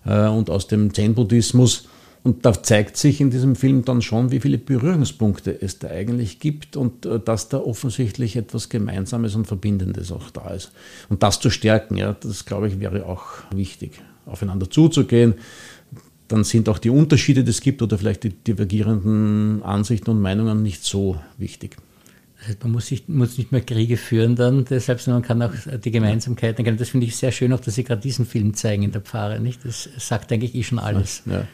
äh, 0.05 0.27
und 0.27 0.49
aus 0.49 0.67
dem 0.67 0.93
Zen-Buddhismus. 0.93 1.87
Und 2.23 2.45
da 2.45 2.61
zeigt 2.61 2.97
sich 2.97 3.21
in 3.21 3.29
diesem 3.29 3.55
Film 3.55 3.85
dann 3.85 4.01
schon, 4.01 4.31
wie 4.31 4.41
viele 4.41 4.57
Berührungspunkte 4.57 5.61
es 5.61 5.79
da 5.79 5.87
eigentlich 5.87 6.39
gibt 6.39 6.75
und 6.75 7.05
äh, 7.05 7.17
dass 7.17 7.47
da 7.47 7.59
offensichtlich 7.59 8.35
etwas 8.35 8.67
Gemeinsames 8.67 9.33
und 9.35 9.47
Verbindendes 9.47 10.11
auch 10.11 10.29
da 10.31 10.49
ist. 10.49 10.73
Und 11.07 11.23
das 11.23 11.39
zu 11.39 11.49
stärken, 11.49 11.95
ja, 11.95 12.11
das 12.11 12.43
glaube 12.43 12.67
ich 12.67 12.81
wäre 12.81 13.05
auch 13.05 13.23
wichtig, 13.51 14.01
aufeinander 14.25 14.69
zuzugehen 14.69 15.35
dann 16.27 16.43
sind 16.43 16.69
auch 16.69 16.79
die 16.79 16.89
Unterschiede, 16.89 17.43
die 17.43 17.51
es 17.51 17.61
gibt 17.61 17.81
oder 17.81 17.97
vielleicht 17.97 18.23
die 18.23 18.29
divergierenden 18.29 19.63
Ansichten 19.63 20.09
und 20.11 20.21
Meinungen 20.21 20.63
nicht 20.63 20.83
so 20.83 21.19
wichtig. 21.37 21.77
Man 22.61 22.71
muss, 22.71 22.87
sich, 22.87 23.07
muss 23.07 23.37
nicht 23.37 23.51
mehr 23.51 23.61
Kriege 23.61 23.97
führen 23.97 24.35
dann 24.35 24.63
deshalb, 24.63 25.01
sondern 25.01 25.21
man 25.21 25.27
kann 25.27 25.41
auch 25.41 25.79
die 25.79 25.91
Gemeinsamkeiten 25.91 26.59
erkennen. 26.59 26.77
Das 26.77 26.89
finde 26.89 27.07
ich 27.07 27.15
sehr 27.15 27.31
schön, 27.31 27.51
auch 27.51 27.59
dass 27.59 27.75
Sie 27.75 27.83
gerade 27.83 28.01
diesen 28.01 28.25
Film 28.25 28.53
zeigen 28.53 28.83
in 28.83 28.91
der 28.91 29.01
Pfarre. 29.01 29.39
Nicht? 29.39 29.65
Das 29.65 29.89
sagt 29.97 30.31
eigentlich 30.31 30.53
eh 30.53 30.63
schon 30.63 30.79
alles. 30.79 31.23
Ja. 31.25 31.47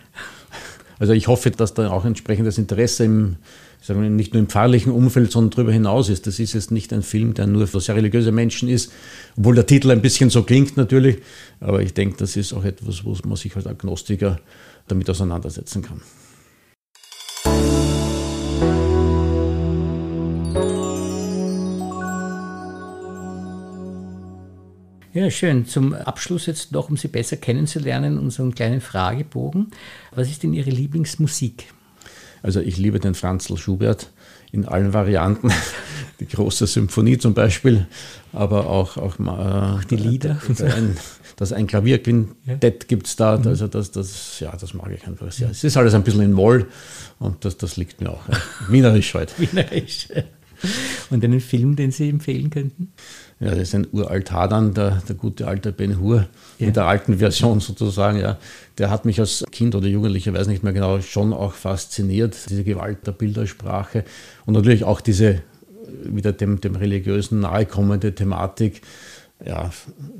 Also 1.00 1.14
ich 1.14 1.28
hoffe, 1.28 1.52
dass 1.52 1.74
da 1.74 1.90
auch 1.90 2.06
entsprechendes 2.06 2.58
Interesse 2.58 3.06
im, 3.06 3.38
sagen 3.84 4.02
wir, 4.02 4.10
nicht 4.10 4.34
nur 4.34 4.40
im 4.40 4.48
pfarrlichen 4.48 4.94
Umfeld, 4.94 5.32
sondern 5.32 5.52
darüber 5.52 5.74
hinaus 5.74 6.08
ist. 6.08 6.26
Das 6.26 6.40
ist 6.40 6.54
jetzt 6.54 6.72
nicht 6.72 6.94
ein 6.94 7.04
Film, 7.04 7.34
der 7.34 7.48
nur 7.48 7.68
für 7.68 7.82
sehr 7.82 7.96
religiöse 7.96 8.32
Menschen 8.32 8.70
ist, 8.70 8.94
obwohl 9.38 9.56
der 9.56 9.66
Titel 9.66 9.92
ein 9.92 10.02
bisschen 10.02 10.30
so 10.30 10.44
klingt 10.44 10.78
natürlich. 10.78 11.18
Aber 11.60 11.82
ich 11.82 11.94
denke, 11.94 12.16
das 12.18 12.38
ist 12.38 12.54
auch 12.54 12.64
etwas, 12.64 13.04
wo 13.04 13.16
man 13.28 13.36
sich 13.36 13.56
als 13.58 13.68
Agnostiker 13.68 14.40
damit 14.88 15.10
auseinandersetzen 15.10 15.82
kann. 15.82 16.02
Ja, 25.14 25.30
schön. 25.30 25.66
Zum 25.66 25.94
Abschluss 25.94 26.46
jetzt 26.46 26.72
noch, 26.72 26.90
um 26.90 26.96
Sie 26.96 27.10
besser 27.10 27.36
kennenzulernen, 27.36 28.18
unseren 28.18 28.56
kleinen 28.56 28.82
Fragebogen. 28.82 29.72
Was 30.16 30.30
ist 30.30 30.42
denn 30.42 30.54
Ihre 30.54 30.72
Lieblingsmusik? 30.72 31.66
Also 32.44 32.60
ich 32.60 32.78
liebe 32.78 33.00
den 33.00 33.16
Franzl 33.16 33.58
Schubert 33.58 34.12
in 34.52 34.66
allen 34.66 34.94
Varianten. 34.94 35.52
Die 36.20 36.28
große 36.28 36.68
Symphonie 36.68 37.18
zum 37.18 37.34
Beispiel, 37.34 37.88
aber 38.32 38.68
auch, 38.70 38.98
auch 38.98 39.20
äh, 39.20 39.86
die 39.90 39.96
Lieder. 39.96 40.40
Ein, 40.60 40.96
das 41.36 41.52
ein 41.52 41.66
Klavierquintett 41.66 42.84
ja. 42.84 42.88
gibt 42.88 43.08
es 43.08 43.16
da. 43.16 43.38
Mhm. 43.38 43.48
Also 43.48 43.68
das, 43.68 43.92
das, 43.92 44.40
ja, 44.40 44.56
das 44.56 44.76
mag 44.76 44.92
ich 44.92 45.06
einfach 45.08 45.32
sehr. 45.32 45.50
Es 45.50 45.64
ist 45.64 45.76
alles 45.76 45.96
ein 45.96 46.04
bisschen 46.04 46.22
in 46.22 46.32
Moll 46.32 46.68
und 47.20 47.44
das, 47.44 47.58
das 47.58 47.78
liegt 47.78 48.00
mir 48.00 48.12
auch. 48.12 48.22
Wienerisch 48.70 49.14
halt. 49.16 49.34
Wienerisch. 49.40 50.08
Und 51.10 51.24
einen 51.24 51.40
Film, 51.40 51.76
den 51.76 51.92
Sie 51.92 52.10
empfehlen 52.10 52.50
könnten? 52.50 52.94
Ja, 53.40 53.52
das 53.52 53.60
ist 53.60 53.76
ein 53.76 53.88
uralt 53.92 54.32
Hadern, 54.32 54.74
der, 54.74 55.02
der 55.08 55.16
gute 55.16 55.48
alte 55.48 55.72
Ben 55.72 56.00
Hur, 56.00 56.28
ja. 56.58 56.68
in 56.68 56.74
der 56.74 56.86
alten 56.86 57.18
Version 57.18 57.60
sozusagen. 57.60 58.20
Ja. 58.20 58.38
Der 58.78 58.90
hat 58.90 59.06
mich 59.06 59.20
als 59.20 59.44
Kind 59.52 59.76
oder 59.76 59.88
Jugendlicher, 59.88 60.34
weiß 60.34 60.48
nicht 60.48 60.64
mehr 60.64 60.74
genau, 60.74 61.02
schon 61.02 61.34
auch 61.34 61.54
fasziniert, 61.54 62.38
diese 62.50 62.64
Gewalt 62.64 63.06
der 63.06 63.12
Bildersprache 63.12 64.06
und 64.46 64.54
natürlich 64.54 64.84
auch 64.84 65.02
diese 65.02 65.42
wieder 66.06 66.32
dem, 66.32 66.62
dem 66.62 66.76
religiösen 66.76 67.42
nahekommende 67.42 68.16
Thematik 68.16 68.82
ja, 69.46 69.72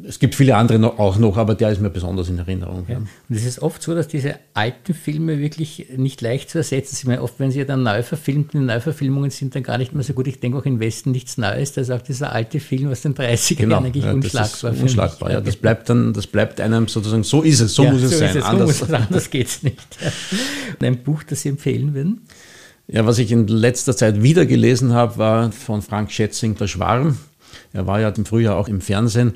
es 0.06 0.20
gibt 0.20 0.36
viele 0.36 0.58
andere 0.58 0.80
noch, 0.80 1.00
auch 1.00 1.18
noch, 1.18 1.38
aber 1.38 1.56
der 1.56 1.72
ist 1.72 1.80
mir 1.80 1.90
besonders 1.90 2.28
in 2.28 2.40
Erinnerung. 2.40 2.86
Ja. 2.90 2.98
Und 2.98 3.10
es 3.30 3.46
ist 3.46 3.62
oft 3.62 3.82
so, 3.82 3.96
dass 3.96 4.10
diese 4.10 4.36
alten 4.54 4.94
Filme 4.94 5.40
wirklich 5.40 5.88
nicht 5.96 6.20
leicht 6.22 6.50
zu 6.50 6.58
ersetzen 6.58 6.96
sind. 6.96 7.20
Oft, 7.20 7.40
wenn 7.40 7.50
sie 7.50 7.66
dann 7.66 7.84
neu 7.84 8.04
verfilmt, 8.04 8.52
die 8.52 8.58
Neuverfilmungen 8.58 9.32
sind 9.32 9.56
dann 9.56 9.64
gar 9.64 9.78
nicht 9.78 9.94
mehr 9.94 10.04
so 10.04 10.14
gut. 10.14 10.28
Ich 10.28 10.42
denke 10.42 10.58
auch 10.58 10.66
im 10.66 10.82
Westen 10.82 11.12
nichts 11.12 11.38
Neues. 11.38 11.72
Da 11.72 11.82
ist 11.82 11.90
auch 11.90 12.02
dieser 12.02 12.34
alte 12.34 12.60
Film 12.60 12.92
aus 12.92 13.02
den 13.02 13.16
30er 13.16 13.56
genau, 13.56 13.76
Jahren 13.76 13.86
eigentlich 13.86 14.04
ja, 14.04 14.12
unschlagbar. 14.12 14.72
Das 14.72 14.82
unschlagbar, 14.82 15.32
ja. 15.32 15.42
Das 15.42 15.56
bleibt 15.56 15.90
dann, 15.90 16.12
das 16.12 16.28
bleibt 16.28 16.60
einem 16.60 16.90
sozusagen, 16.90 17.24
so 17.24 17.44
ist 17.44 17.62
es, 17.62 17.76
so 17.76 17.84
ja, 17.84 17.92
muss 17.94 18.04
es 18.04 18.12
so 18.12 18.18
sein. 18.18 18.36
Es, 18.36 18.44
anders, 18.44 18.80
so 18.80 18.86
anders 18.94 19.30
geht 19.30 19.48
es 19.48 19.64
nicht. 19.64 19.98
Und 20.80 20.86
ein 20.86 20.98
Buch, 20.98 21.24
das 21.24 21.44
Sie 21.44 21.50
empfehlen 21.50 21.94
würden? 21.94 22.24
Ja, 22.88 23.06
was 23.06 23.18
ich 23.20 23.32
in 23.32 23.48
letzter 23.48 23.96
Zeit 23.96 24.22
wieder 24.22 24.46
gelesen 24.46 24.92
habe, 24.92 25.18
war 25.18 25.52
von 25.54 25.82
Frank 25.82 26.12
Schätzing, 26.12 26.58
Der 26.58 26.68
Schwarm. 26.68 27.18
Er 27.74 27.88
war 27.88 28.00
ja 28.00 28.10
im 28.10 28.26
Frühjahr 28.26 28.56
auch 28.56 28.68
im 28.68 28.82
Fernsehen. 28.82 29.34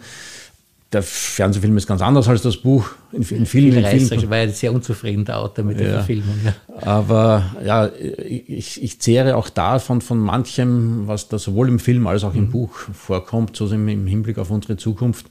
der 0.93 1.03
Fernsehfilm 1.03 1.75
ist 1.77 1.87
ganz 1.87 2.01
anders 2.01 2.27
als 2.27 2.41
das 2.41 2.57
Buch. 2.57 2.89
In, 3.11 3.21
in 3.23 3.45
vielen 3.45 3.73
Viel 3.73 3.83
Reißer, 3.83 4.29
war 4.29 4.37
ja 4.37 4.49
sehr 4.49 4.73
unzufrieden, 4.73 5.25
der 5.25 5.39
Autor 5.39 5.65
mit 5.65 5.79
der 5.79 5.95
Verfilmung. 5.95 6.39
Ja. 6.45 6.53
Aber 6.81 7.45
ja, 7.65 7.89
ich, 7.97 8.81
ich 8.81 8.99
zehre 8.99 9.35
auch 9.35 9.49
davon 9.49 10.01
von 10.01 10.19
manchem, 10.19 11.07
was 11.07 11.27
da 11.27 11.37
sowohl 11.39 11.67
im 11.67 11.79
Film 11.79 12.07
als 12.07 12.23
auch 12.23 12.35
im 12.35 12.45
mhm. 12.45 12.51
Buch 12.51 12.77
vorkommt, 12.93 13.55
so 13.55 13.67
im 13.67 14.07
Hinblick 14.07 14.37
auf 14.37 14.49
unsere 14.49 14.77
Zukunft. 14.77 15.25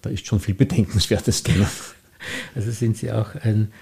Da 0.00 0.10
ist 0.10 0.26
schon 0.26 0.40
viel 0.40 0.54
Bedenkenswertes 0.54 1.42
drin. 1.42 1.66
Also 2.54 2.70
sind 2.70 2.96
Sie 2.96 3.10
auch 3.10 3.34
ein 3.34 3.72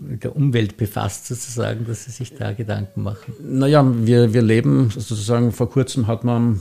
mit 0.00 0.24
der 0.24 0.34
Umwelt 0.34 0.76
befasst, 0.76 1.26
sozusagen, 1.26 1.86
dass 1.86 2.04
Sie 2.04 2.10
sich 2.10 2.34
da 2.34 2.52
Gedanken 2.52 3.02
machen? 3.02 3.34
Naja, 3.42 3.84
wir, 3.86 4.32
wir 4.32 4.42
leben 4.42 4.90
sozusagen, 4.90 5.52
vor 5.52 5.70
kurzem 5.70 6.06
hat 6.06 6.24
man 6.24 6.60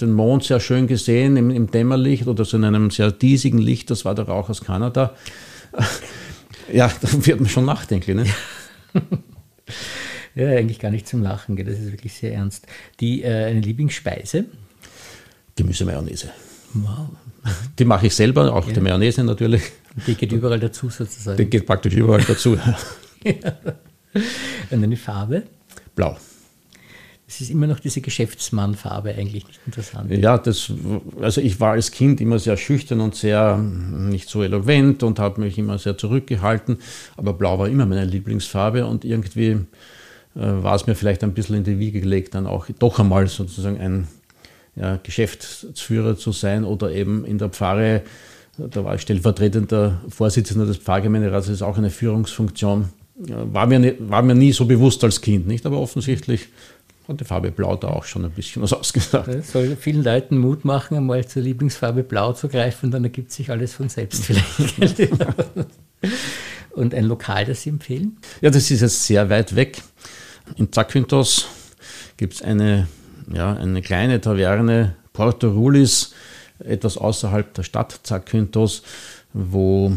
den 0.00 0.12
Mond 0.12 0.44
sehr 0.44 0.60
schön 0.60 0.86
gesehen 0.86 1.36
im, 1.36 1.50
im 1.50 1.70
Dämmerlicht 1.70 2.26
oder 2.28 2.44
so 2.44 2.56
in 2.56 2.64
einem 2.64 2.90
sehr 2.90 3.10
diesigen 3.10 3.58
Licht, 3.58 3.90
das 3.90 4.04
war 4.04 4.14
der 4.14 4.26
Rauch 4.26 4.48
aus 4.48 4.62
Kanada. 4.62 5.14
Ja, 6.70 6.92
da 7.00 7.08
wird 7.24 7.40
man 7.40 7.48
schon 7.48 7.64
nachdenken. 7.64 8.16
Ne? 8.16 8.26
ja, 10.34 10.48
eigentlich 10.48 10.78
gar 10.78 10.90
nicht 10.90 11.08
zum 11.08 11.22
Lachen, 11.22 11.56
das 11.56 11.78
ist 11.78 11.92
wirklich 11.92 12.12
sehr 12.12 12.34
ernst. 12.34 12.66
Die, 13.00 13.22
äh, 13.22 13.46
eine 13.46 13.60
Lieblingsspeise? 13.60 14.44
Gemüse-Mayonnaise. 15.56 16.28
Wow. 16.74 17.08
Die 17.78 17.86
mache 17.86 18.08
ich 18.08 18.14
selber, 18.14 18.52
auch 18.52 18.66
ja. 18.66 18.74
die 18.74 18.80
Mayonnaise 18.80 19.24
natürlich. 19.24 19.62
Die 20.06 20.14
geht 20.14 20.32
überall 20.32 20.60
dazu 20.60 20.88
sozusagen. 20.90 21.36
Die 21.36 21.46
geht 21.46 21.66
praktisch 21.66 21.94
überall 21.94 22.22
dazu. 22.22 22.56
ja. 23.24 23.32
Und 24.70 24.84
eine 24.84 24.96
Farbe? 24.96 25.42
Blau. 25.94 26.16
Es 27.26 27.42
ist 27.42 27.50
immer 27.50 27.66
noch 27.66 27.78
diese 27.78 28.00
Geschäftsmannfarbe 28.00 29.10
eigentlich 29.10 29.46
nicht 29.46 29.60
interessant. 29.66 30.10
Ja, 30.10 30.38
das, 30.38 30.72
also 31.20 31.42
ich 31.42 31.60
war 31.60 31.72
als 31.72 31.90
Kind 31.90 32.22
immer 32.22 32.38
sehr 32.38 32.56
schüchtern 32.56 33.00
und 33.02 33.16
sehr 33.16 33.58
nicht 33.58 34.30
so 34.30 34.42
eloquent 34.42 35.02
und 35.02 35.18
habe 35.18 35.42
mich 35.42 35.58
immer 35.58 35.76
sehr 35.76 35.98
zurückgehalten. 35.98 36.78
Aber 37.18 37.34
Blau 37.34 37.58
war 37.58 37.68
immer 37.68 37.84
meine 37.84 38.06
Lieblingsfarbe 38.06 38.86
und 38.86 39.04
irgendwie 39.04 39.48
äh, 39.48 39.58
war 40.36 40.74
es 40.74 40.86
mir 40.86 40.94
vielleicht 40.94 41.22
ein 41.22 41.34
bisschen 41.34 41.56
in 41.56 41.64
die 41.64 41.78
Wiege 41.78 42.00
gelegt, 42.00 42.34
dann 42.34 42.46
auch 42.46 42.66
doch 42.78 42.98
einmal 42.98 43.26
sozusagen 43.26 43.78
ein 43.78 44.08
ja, 44.74 44.98
Geschäftsführer 45.02 46.16
zu 46.16 46.32
sein 46.32 46.64
oder 46.64 46.92
eben 46.92 47.26
in 47.26 47.36
der 47.36 47.50
Pfarre 47.50 48.02
da 48.58 48.84
war 48.84 48.94
ich 48.96 49.02
stellvertretender 49.02 50.00
Vorsitzender 50.08 50.66
des 50.66 50.78
Pfarrgemeinderats, 50.78 51.46
das 51.46 51.56
ist 51.56 51.62
auch 51.62 51.78
eine 51.78 51.90
Führungsfunktion. 51.90 52.88
War 53.16 53.66
mir, 53.66 53.78
nie, 53.78 53.94
war 53.98 54.22
mir 54.22 54.34
nie 54.34 54.52
so 54.52 54.64
bewusst 54.64 55.02
als 55.02 55.20
Kind, 55.20 55.46
nicht? 55.46 55.66
Aber 55.66 55.80
offensichtlich 55.80 56.48
hat 57.08 57.20
die 57.20 57.24
Farbe 57.24 57.50
Blau 57.50 57.74
da 57.76 57.88
auch 57.88 58.04
schon 58.04 58.24
ein 58.24 58.30
bisschen 58.30 58.62
was 58.62 58.72
ausgesagt. 58.74 59.28
Das 59.28 59.52
soll 59.52 59.76
vielen 59.76 60.04
Leuten 60.04 60.38
Mut 60.38 60.64
machen, 60.64 60.96
einmal 60.96 61.26
zur 61.26 61.42
Lieblingsfarbe 61.42 62.02
Blau 62.02 62.32
zu 62.32 62.48
greifen, 62.48 62.90
dann 62.90 63.04
ergibt 63.04 63.32
sich 63.32 63.50
alles 63.50 63.74
von 63.74 63.88
selbst 63.88 64.24
vielleicht. 64.24 65.08
Und 66.70 66.94
ein 66.94 67.04
Lokal, 67.04 67.44
das 67.44 67.62
Sie 67.62 67.70
empfehlen? 67.70 68.18
Ja, 68.40 68.50
das 68.50 68.70
ist 68.70 68.82
jetzt 68.82 69.04
sehr 69.04 69.28
weit 69.30 69.56
weg. 69.56 69.82
In 70.56 70.70
Zakynthos 70.72 71.48
gibt 72.16 72.34
es 72.34 72.42
eine, 72.42 72.86
ja, 73.32 73.54
eine 73.54 73.82
kleine 73.82 74.20
Taverne, 74.20 74.94
Porto 75.12 75.48
Rulis, 75.50 76.14
etwas 76.58 76.98
außerhalb 76.98 77.54
der 77.54 77.62
Stadt 77.62 78.00
Zakynthos, 78.02 78.82
wo 79.32 79.92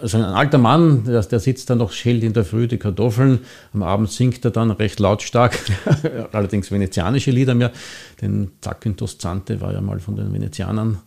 also 0.00 0.16
ein 0.16 0.24
alter 0.24 0.58
Mann, 0.58 1.04
der, 1.04 1.22
der, 1.22 1.40
sitzt 1.40 1.68
da 1.68 1.74
noch, 1.74 1.92
schält 1.92 2.22
in 2.22 2.32
der 2.32 2.44
Früh 2.44 2.66
die 2.66 2.78
Kartoffeln, 2.78 3.40
am 3.74 3.82
Abend 3.82 4.10
singt 4.10 4.44
er 4.44 4.50
dann 4.50 4.70
recht 4.70 5.00
lautstark, 5.00 5.58
allerdings 6.32 6.70
venezianische 6.70 7.30
Lieder 7.30 7.54
mehr, 7.54 7.72
denn 8.20 8.52
Zakynthos 8.60 9.18
Zante 9.18 9.60
war 9.60 9.72
ja 9.72 9.80
mal 9.80 10.00
von 10.00 10.16
den 10.16 10.32
Venezianern 10.32 10.98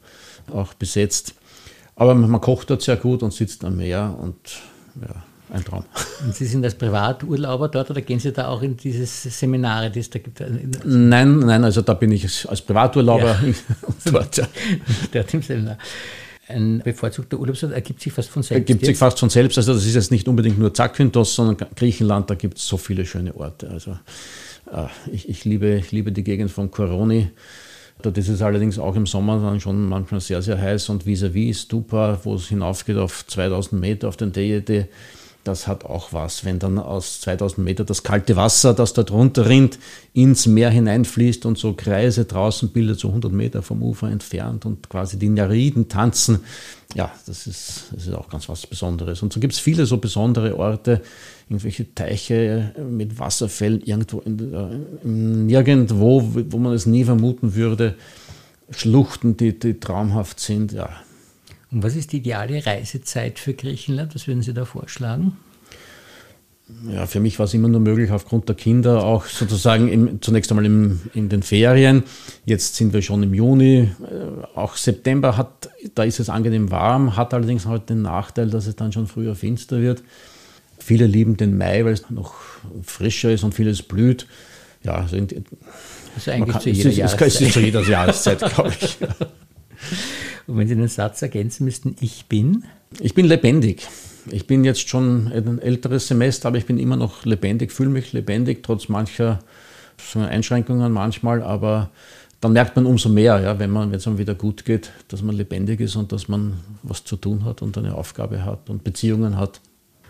auch 0.51 0.73
besetzt. 0.73 1.33
Aber 1.95 2.13
man 2.13 2.41
kocht 2.41 2.69
dort 2.69 2.81
sehr 2.81 2.97
gut 2.97 3.23
und 3.23 3.33
sitzt 3.33 3.63
am 3.63 3.77
Meer 3.77 4.15
und 4.19 4.35
ja, 5.01 5.23
ein 5.55 5.63
Traum. 5.63 5.85
Und 6.23 6.35
Sie 6.35 6.45
sind 6.45 6.63
als 6.63 6.75
Privaturlauber 6.75 7.69
dort 7.69 7.89
oder 7.89 8.01
gehen 8.01 8.19
Sie 8.19 8.31
da 8.31 8.47
auch 8.47 8.61
in 8.61 8.77
dieses 8.77 9.23
Seminare, 9.23 9.89
die 9.89 9.99
es 9.99 10.09
da 10.09 10.19
gibt? 10.19 10.41
Nein, 10.83 11.39
nein, 11.39 11.63
also 11.63 11.81
da 11.81 11.93
bin 11.93 12.11
ich 12.11 12.47
als 12.47 12.61
Privaturlauber 12.61 13.39
ja. 13.43 13.53
dort. 14.11 14.37
Ja. 14.37 14.47
dort 15.11 15.33
im 15.33 15.41
Seminar. 15.41 15.77
Ein 16.47 16.79
bevorzugter 16.83 17.39
Urlaubsort 17.39 17.73
ergibt 17.73 18.01
sich 18.01 18.13
fast 18.13 18.29
von 18.29 18.43
selbst. 18.43 18.69
Ergibt 18.69 18.85
sich 18.85 18.97
fast 18.97 19.19
von 19.19 19.29
selbst. 19.29 19.57
Also 19.57 19.73
das 19.73 19.85
ist 19.85 19.95
jetzt 19.95 20.11
nicht 20.11 20.27
unbedingt 20.27 20.59
nur 20.59 20.73
Zakynthos, 20.73 21.33
sondern 21.33 21.69
Griechenland, 21.75 22.29
da 22.29 22.35
gibt 22.35 22.59
es 22.59 22.67
so 22.67 22.77
viele 22.77 23.05
schöne 23.05 23.35
Orte. 23.35 23.69
Also 23.69 23.97
äh, 24.71 24.85
ich, 25.11 25.27
ich, 25.27 25.45
liebe, 25.45 25.75
ich 25.75 25.91
liebe 25.91 26.11
die 26.11 26.23
Gegend 26.23 26.51
von 26.51 26.69
Koroni. 26.69 27.31
Dort 28.01 28.17
ist 28.17 28.27
es 28.27 28.41
allerdings 28.41 28.77
auch 28.77 28.95
im 28.95 29.07
Sommer 29.07 29.39
dann 29.39 29.59
schon 29.59 29.87
manchmal 29.87 30.19
sehr, 30.19 30.41
sehr 30.41 30.61
heiß 30.61 30.89
und 30.89 31.05
vis-à-vis 31.05 31.57
-vis 31.57 31.61
Stupa, 31.63 32.19
wo 32.23 32.35
es 32.35 32.49
hinaufgeht 32.49 32.97
auf 32.97 33.25
2000 33.25 33.81
Meter 33.81 34.09
auf 34.09 34.17
den 34.17 34.31
Dejede 34.31 34.89
das 35.45 35.67
hat 35.67 35.85
auch 35.85 36.11
was, 36.11 36.43
wenn 36.43 36.57
dann 36.57 36.79
aus 36.79 37.21
2000 37.21 37.63
Meter 37.63 37.85
das 37.85 38.01
kalte 38.01 38.35
Wasser, 38.35 38.73
das 38.73 38.93
da 38.93 39.03
drunter 39.03 39.47
rinnt, 39.47 39.77
ins 40.13 40.47
Meer 40.47 40.71
hineinfließt 40.71 41.45
und 41.45 41.57
so 41.57 41.73
Kreise 41.73 42.25
draußen 42.25 42.69
bildet, 42.69 42.99
so 42.99 43.09
100 43.09 43.31
Meter 43.31 43.61
vom 43.61 43.83
Ufer 43.83 44.09
entfernt 44.09 44.65
und 44.65 44.89
quasi 44.89 45.19
die 45.19 45.29
Nereiden 45.29 45.87
tanzen. 45.87 46.39
Ja, 46.95 47.11
das 47.27 47.45
ist, 47.45 47.85
das 47.93 48.07
ist 48.07 48.13
auch 48.13 48.27
ganz 48.27 48.49
was 48.49 48.65
Besonderes. 48.65 49.21
Und 49.21 49.33
so 49.33 49.39
gibt 49.39 49.53
es 49.53 49.59
viele 49.59 49.85
so 49.85 49.97
besondere 49.97 50.57
Orte, 50.57 51.01
irgendwelche 51.47 51.93
Teiche 51.93 52.73
mit 52.89 53.19
Wasserfällen 53.19 53.81
irgendwo, 53.81 54.21
in, 54.21 54.51
äh, 54.51 55.07
nirgendwo, 55.07 56.27
wo 56.49 56.57
man 56.57 56.73
es 56.73 56.87
nie 56.87 57.03
vermuten 57.03 57.53
würde. 57.53 57.95
Schluchten, 58.71 59.37
die, 59.37 59.59
die 59.59 59.79
traumhaft 59.79 60.39
sind. 60.39 60.71
Ja, 60.71 60.89
und 61.75 61.83
was 61.83 61.97
ist 61.97 62.13
die 62.13 62.17
ideale 62.17 62.65
Reisezeit 62.65 63.37
für 63.37 63.53
Griechenland? 63.53 64.15
Was 64.15 64.27
würden 64.27 64.41
Sie 64.41 64.53
da 64.53 64.63
vorschlagen? 64.63 65.35
Ja, 66.89 67.05
für 67.05 67.19
mich 67.19 67.37
war 67.37 67.47
es 67.47 67.53
immer 67.53 67.67
nur 67.67 67.81
möglich, 67.81 68.11
aufgrund 68.11 68.47
der 68.47 68.55
Kinder, 68.55 69.03
auch 69.03 69.25
sozusagen 69.25 69.89
im, 69.89 70.21
zunächst 70.21 70.49
einmal 70.51 70.65
im, 70.65 71.01
in 71.13 71.27
den 71.27 71.43
Ferien. 71.43 72.03
Jetzt 72.45 72.77
sind 72.77 72.93
wir 72.93 73.01
schon 73.01 73.23
im 73.23 73.33
Juni. 73.33 73.89
Äh, 73.89 74.57
auch 74.57 74.77
September 74.77 75.35
hat, 75.35 75.69
da 75.95 76.05
ist 76.05 76.21
es 76.21 76.29
angenehm 76.29 76.71
warm, 76.71 77.17
hat 77.17 77.33
allerdings 77.33 77.65
halt 77.65 77.89
den 77.89 78.03
Nachteil, 78.03 78.49
dass 78.49 78.67
es 78.67 78.77
dann 78.77 78.93
schon 78.93 79.05
früher 79.05 79.35
finster 79.35 79.81
wird. 79.81 80.01
Viele 80.79 81.07
lieben 81.07 81.35
den 81.35 81.57
Mai, 81.57 81.83
weil 81.83 81.93
es 81.93 82.09
noch 82.09 82.35
frischer 82.83 83.33
ist 83.33 83.43
und 83.43 83.53
vieles 83.53 83.83
blüht. 83.83 84.27
Ja, 84.81 84.93
also, 84.93 85.17
in, 85.17 85.27
also 86.15 86.31
eigentlich 86.31 86.53
kann, 86.53 86.61
zu 86.61 86.69
jeder 86.69 86.89
es, 86.89 86.95
Jahreszeit. 86.95 87.27
Es 87.27 87.41
ist 87.41 87.53
zu 87.53 87.59
jeder 87.59 87.81
Jahreszeit, 87.81 88.39
glaube 88.53 88.71
ich. 88.79 88.97
Und 90.47 90.57
wenn 90.57 90.67
Sie 90.67 90.75
den 90.75 90.87
Satz 90.87 91.21
ergänzen 91.21 91.65
müssten, 91.65 91.95
ich 91.99 92.25
bin? 92.27 92.65
Ich 92.99 93.13
bin 93.13 93.25
lebendig. 93.25 93.87
Ich 94.31 94.47
bin 94.47 94.63
jetzt 94.63 94.87
schon 94.89 95.27
ein 95.27 95.59
älteres 95.59 96.07
Semester, 96.07 96.47
aber 96.47 96.57
ich 96.57 96.65
bin 96.65 96.77
immer 96.79 96.95
noch 96.95 97.25
lebendig, 97.25 97.71
fühle 97.71 97.89
mich 97.89 98.13
lebendig, 98.13 98.63
trotz 98.63 98.89
mancher 98.89 99.39
Einschränkungen 100.15 100.91
manchmal, 100.91 101.41
aber 101.41 101.89
dann 102.41 102.53
merkt 102.53 102.75
man 102.75 102.85
umso 102.85 103.09
mehr, 103.09 103.39
ja, 103.39 103.59
wenn 103.59 103.71
man, 103.71 103.91
wenn 103.91 103.97
es 103.97 104.07
einem 104.07 104.17
wieder 104.17 104.35
gut 104.35 104.65
geht, 104.65 104.91
dass 105.07 105.21
man 105.21 105.35
lebendig 105.35 105.79
ist 105.79 105.95
und 105.95 106.11
dass 106.11 106.27
man 106.27 106.59
was 106.83 107.03
zu 107.03 107.15
tun 107.15 107.45
hat 107.45 107.61
und 107.61 107.77
eine 107.77 107.95
Aufgabe 107.95 108.43
hat 108.43 108.69
und 108.69 108.83
Beziehungen 108.83 109.37
hat 109.37 109.61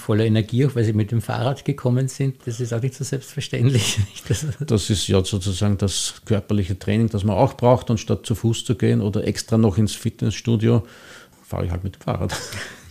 voller 0.05 0.25
Energie, 0.25 0.67
auch 0.67 0.75
weil 0.75 0.83
sie 0.83 0.93
mit 0.93 1.11
dem 1.11 1.19
Fahrrad 1.19 1.65
gekommen 1.65 2.07
sind. 2.07 2.35
Das 2.45 2.59
ist 2.59 2.73
auch 2.73 2.81
nicht 2.81 2.93
so 2.93 3.03
selbstverständlich. 3.03 3.97
das 4.67 4.89
ist 4.91 5.07
ja 5.07 5.25
sozusagen 5.25 5.79
das 5.79 6.21
körperliche 6.25 6.77
Training, 6.77 7.09
das 7.09 7.23
man 7.23 7.35
auch 7.35 7.55
braucht, 7.55 7.89
und 7.89 7.97
statt 7.97 8.23
zu 8.23 8.35
Fuß 8.35 8.65
zu 8.65 8.75
gehen 8.75 9.01
oder 9.01 9.25
extra 9.25 9.57
noch 9.57 9.79
ins 9.79 9.93
Fitnessstudio, 9.93 10.85
fahre 11.43 11.65
ich 11.65 11.71
halt 11.71 11.83
mit 11.83 11.95
dem 11.95 12.01
Fahrrad. 12.01 12.35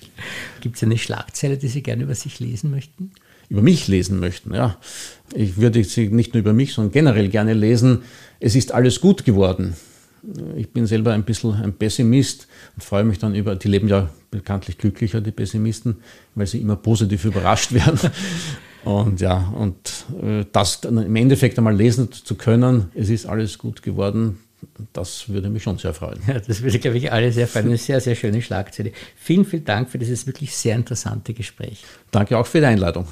Gibt 0.60 0.74
es 0.74 0.82
eine 0.82 0.98
Schlagzeile, 0.98 1.56
die 1.56 1.68
Sie 1.68 1.84
gerne 1.84 2.02
über 2.02 2.16
sich 2.16 2.40
lesen 2.40 2.72
möchten? 2.72 3.12
Über 3.48 3.62
mich 3.62 3.86
lesen 3.86 4.18
möchten, 4.18 4.52
ja. 4.52 4.76
Ich 5.34 5.56
würde 5.56 5.84
sie 5.84 6.08
nicht 6.08 6.34
nur 6.34 6.40
über 6.40 6.52
mich, 6.52 6.72
sondern 6.74 6.92
generell 6.92 7.28
gerne 7.28 7.54
lesen. 7.54 8.02
Es 8.40 8.56
ist 8.56 8.72
alles 8.72 9.00
gut 9.00 9.24
geworden. 9.24 9.76
Ich 10.56 10.70
bin 10.70 10.86
selber 10.86 11.12
ein 11.12 11.24
bisschen 11.24 11.54
ein 11.54 11.72
Pessimist 11.72 12.48
und 12.76 12.82
freue 12.82 13.04
mich 13.04 13.18
dann 13.18 13.34
über, 13.34 13.56
die 13.56 13.68
leben 13.68 13.88
ja 13.88 14.08
bekanntlich 14.30 14.78
glücklicher, 14.78 15.20
die 15.20 15.32
Pessimisten, 15.32 15.96
weil 16.34 16.46
sie 16.46 16.58
immer 16.58 16.76
positiv 16.76 17.24
überrascht 17.24 17.72
werden. 17.74 17.98
Und 18.84 19.20
ja, 19.20 19.52
und 19.56 19.76
äh, 20.22 20.44
das 20.52 20.80
dann 20.80 20.98
im 20.98 21.16
Endeffekt 21.16 21.56
einmal 21.58 21.74
lesen 21.74 22.12
zu 22.12 22.34
können, 22.34 22.90
es 22.94 23.08
ist 23.08 23.26
alles 23.26 23.58
gut 23.58 23.82
geworden, 23.82 24.38
das 24.92 25.28
würde 25.28 25.50
mich 25.50 25.62
schon 25.62 25.78
sehr 25.78 25.94
freuen. 25.94 26.18
Ja, 26.26 26.38
das 26.40 26.62
würde, 26.62 26.78
glaube 26.78 26.98
ich, 26.98 27.12
alle 27.12 27.32
sehr 27.32 27.46
freuen. 27.46 27.66
Eine 27.66 27.78
sehr, 27.78 28.00
sehr 28.00 28.14
schöne 28.14 28.42
Schlagzeile. 28.42 28.92
Vielen, 29.16 29.44
vielen 29.44 29.64
Dank 29.64 29.90
für 29.90 29.98
dieses 29.98 30.26
wirklich 30.26 30.54
sehr 30.54 30.76
interessante 30.76 31.34
Gespräch. 31.34 31.84
Danke 32.10 32.36
auch 32.38 32.46
für 32.46 32.60
die 32.60 32.66
Einladung. 32.66 33.06